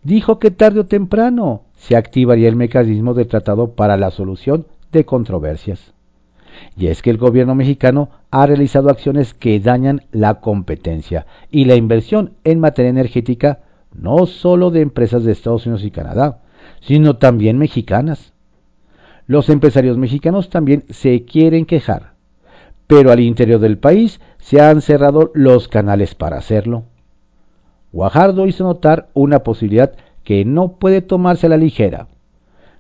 dijo 0.03 0.39
que 0.39 0.51
tarde 0.51 0.81
o 0.81 0.86
temprano 0.86 1.63
se 1.73 1.97
activaría 1.97 2.47
el 2.47 2.55
mecanismo 2.55 3.13
de 3.13 3.25
tratado 3.25 3.73
para 3.73 3.97
la 3.97 4.12
solución 4.12 4.67
de 4.91 5.05
controversias. 5.05 5.93
Y 6.77 6.88
es 6.88 7.01
que 7.01 7.10
el 7.10 7.17
gobierno 7.17 7.55
mexicano 7.55 8.10
ha 8.29 8.45
realizado 8.45 8.89
acciones 8.89 9.34
que 9.34 9.60
dañan 9.60 10.03
la 10.12 10.36
competencia 10.41 11.25
y 11.49 11.65
la 11.65 11.75
inversión 11.75 12.34
en 12.43 12.60
materia 12.60 12.89
energética 12.89 13.60
no 13.93 14.25
solo 14.25 14.71
de 14.71 14.81
empresas 14.81 15.23
de 15.23 15.31
Estados 15.31 15.65
Unidos 15.65 15.84
y 15.84 15.91
Canadá, 15.91 16.41
sino 16.81 17.17
también 17.17 17.57
mexicanas. 17.57 18.31
Los 19.27 19.49
empresarios 19.49 19.97
mexicanos 19.97 20.49
también 20.49 20.84
se 20.89 21.23
quieren 21.23 21.65
quejar, 21.65 22.13
pero 22.88 23.12
al 23.12 23.19
interior 23.19 23.60
del 23.60 23.77
país 23.77 24.19
se 24.39 24.62
han 24.62 24.81
cerrado 24.81 25.31
los 25.34 25.67
canales 25.67 26.15
para 26.15 26.38
hacerlo. 26.38 26.84
Guajardo 27.91 28.47
hizo 28.47 28.63
notar 28.63 29.10
una 29.13 29.39
posibilidad 29.39 29.93
que 30.23 30.45
no 30.45 30.73
puede 30.73 31.01
tomarse 31.01 31.47
a 31.47 31.49
la 31.49 31.57
ligera. 31.57 32.07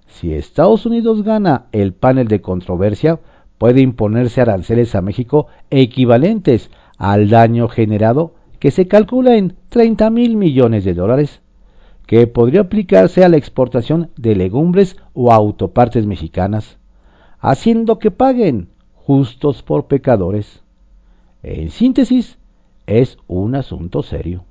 Si 0.07 0.33
Estados 0.33 0.85
Unidos 0.85 1.23
gana 1.23 1.65
el 1.71 1.93
panel 1.93 2.27
de 2.27 2.41
controversia, 2.41 3.19
puede 3.57 3.81
imponerse 3.81 4.41
aranceles 4.41 4.95
a 4.95 5.01
México 5.01 5.47
equivalentes 5.69 6.69
al 6.97 7.29
daño 7.29 7.67
generado 7.67 8.33
que 8.59 8.71
se 8.71 8.87
calcula 8.87 9.37
en 9.37 9.55
30 9.69 10.09
mil 10.09 10.35
millones 10.35 10.83
de 10.83 10.93
dólares, 10.93 11.41
que 12.11 12.27
podría 12.27 12.59
aplicarse 12.59 13.23
a 13.23 13.29
la 13.29 13.37
exportación 13.37 14.11
de 14.17 14.35
legumbres 14.35 14.97
o 15.13 15.31
autopartes 15.31 16.05
mexicanas, 16.05 16.77
haciendo 17.39 17.99
que 17.99 18.11
paguen 18.11 18.67
justos 18.95 19.63
por 19.63 19.87
pecadores. 19.87 20.61
En 21.41 21.69
síntesis, 21.69 22.37
es 22.85 23.17
un 23.27 23.55
asunto 23.55 24.03
serio. 24.03 24.43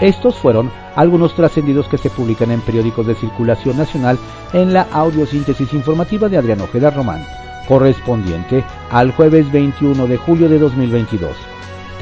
Estos 0.00 0.36
fueron 0.36 0.70
algunos 0.96 1.34
trascendidos 1.34 1.88
que 1.88 1.98
se 1.98 2.08
publican 2.08 2.52
en 2.52 2.62
periódicos 2.62 3.06
de 3.06 3.16
circulación 3.16 3.76
nacional 3.76 4.16
en 4.54 4.72
la 4.72 4.86
audiosíntesis 4.92 5.74
informativa 5.74 6.30
de 6.30 6.38
Adrián 6.38 6.62
Ojeda 6.62 6.88
Román 6.88 7.22
correspondiente 7.68 8.64
al 8.90 9.12
jueves 9.12 9.52
21 9.52 10.06
de 10.06 10.16
julio 10.16 10.48
de 10.48 10.58
2022. 10.58 11.51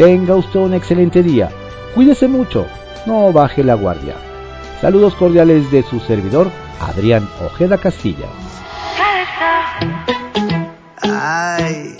Tenga 0.00 0.34
usted 0.34 0.60
un 0.60 0.72
excelente 0.72 1.22
día. 1.22 1.50
Cuídese 1.94 2.26
mucho. 2.26 2.66
No 3.04 3.30
baje 3.34 3.62
la 3.62 3.74
guardia. 3.74 4.14
Saludos 4.80 5.14
cordiales 5.14 5.70
de 5.70 5.82
su 5.82 6.00
servidor, 6.00 6.50
Adrián 6.80 7.28
Ojeda 7.44 7.76
Castilla. 7.76 8.24
Ay, 11.02 11.96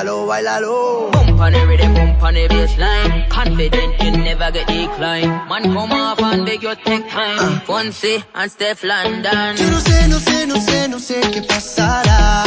bailalo, 0.00 0.26
bailalo. 0.26 1.10
Bump 1.12 1.40
on 1.40 1.52
the 1.52 1.66
rhythm, 1.66 1.94
bump 1.94 2.22
on 2.22 2.34
the 2.34 2.48
baseline. 2.48 3.28
Confident 3.28 4.02
you 4.02 4.10
never 4.12 4.50
get 4.50 4.66
decline. 4.66 5.28
Man, 5.48 5.62
come 5.62 5.92
off 5.92 6.20
and 6.20 6.46
beg 6.46 6.62
your 6.62 6.74
take 6.74 7.08
time. 7.08 7.60
Uh. 7.68 8.22
And 8.34 8.50
Steph 8.50 8.82
London. 8.82 9.56
Yo 9.56 9.70
no 9.70 9.80
sé, 9.80 10.08
no 10.08 10.18
sé, 10.18 10.46
no 10.46 10.56
sé, 10.56 10.88
no 10.88 10.98
sé 10.98 11.20
qué 11.32 11.42
pasará. 11.42 12.44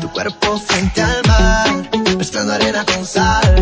Tu 0.00 0.08
cuerpo 0.10 0.58
frente 0.58 1.02
al 1.02 1.22
mar, 1.26 2.16
mezclando 2.16 2.52
arena 2.52 2.84
con 2.84 3.04
sal. 3.04 3.56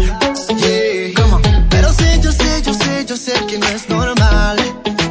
Yeah. 0.56 1.68
Pero 1.70 1.92
sé, 1.92 2.20
yo 2.22 2.32
sé, 2.32 2.62
yo 2.62 2.74
sé, 2.74 3.04
yo 3.06 3.16
sé 3.16 3.32
que 3.46 3.58
no 3.58 3.66
es 3.68 3.88
normal 3.88 4.56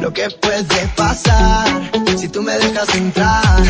lo 0.00 0.12
que 0.12 0.30
puede 0.30 0.88
pasar 0.96 1.90
si 2.16 2.28
tú 2.28 2.42
me 2.42 2.52
dejas 2.58 2.94
entrar. 2.94 3.62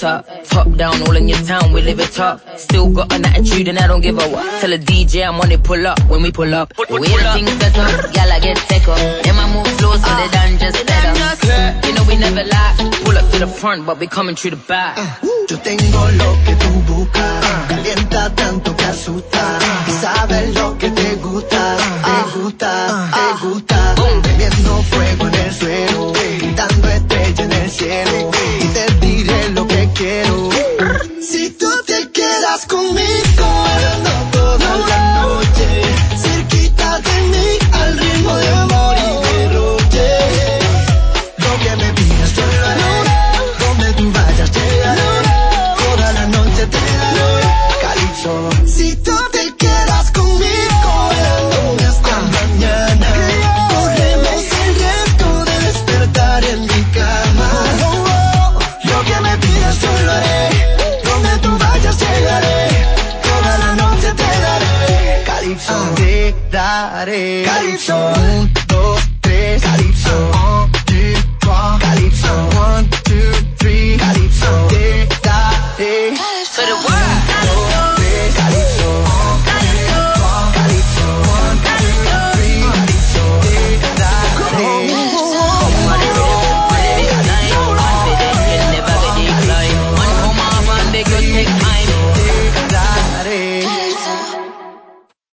Top. 0.00 0.26
Top 0.44 0.72
down, 0.76 1.02
all 1.02 1.16
in 1.16 1.28
your 1.28 1.38
town, 1.42 1.72
we 1.72 1.82
live 1.82 2.00
it 2.00 2.12
top. 2.12 2.40
Still 2.58 2.88
got 2.90 3.12
an 3.12 3.26
attitude 3.26 3.68
and 3.68 3.78
I 3.78 3.86
don't 3.86 4.00
give 4.00 4.16
a 4.18 4.26
what. 4.28 4.60
Tell 4.60 4.72
a 4.72 4.78
DJ 4.78 5.26
I'm 5.28 5.40
on 5.40 5.52
it, 5.52 5.62
pull 5.62 5.86
up 5.86 6.00
when 6.08 6.22
we 6.22 6.32
pull 6.32 6.54
up. 6.54 6.72
We 6.88 7.08
ain't 7.08 7.20
things 7.36 7.54
better, 7.58 7.86
y'all 8.16 8.32
I 8.32 8.40
get 8.40 8.58
thicker. 8.58 8.96
And 9.28 9.36
my 9.36 9.46
move 9.52 9.68
slow 9.78 9.92
so 9.92 10.10
they 10.16 10.28
done 10.32 10.58
just 10.58 10.86
better. 10.86 11.86
You 11.86 11.94
know 11.94 12.04
we 12.08 12.16
never 12.16 12.44
lie. 12.44 12.74
Pull 13.04 13.18
up 13.18 13.30
to 13.32 13.38
the 13.40 13.46
front, 13.46 13.84
but 13.86 13.98
we 13.98 14.06
coming 14.06 14.34
through 14.34 14.52
the 14.52 14.62
back. 14.68 14.96
Uh, 14.96 15.28
yo 15.48 15.58
tengo 15.58 16.10
lo 16.22 16.30
que 16.44 16.54
tú 16.62 16.70
buscas, 16.88 17.44
calienta 17.68 18.34
tanto 18.34 18.74
que 18.76 18.84
asusta. 18.84 19.58
Y 19.86 19.90
sabes 19.92 20.54
lo 20.54 20.78
que 20.78 20.90
te 20.90 21.16
gusta, 21.16 21.76
te 21.76 22.38
gusta, 22.38 22.70
te 23.12 23.20
ah. 23.20 23.38
gusta. 23.42 23.99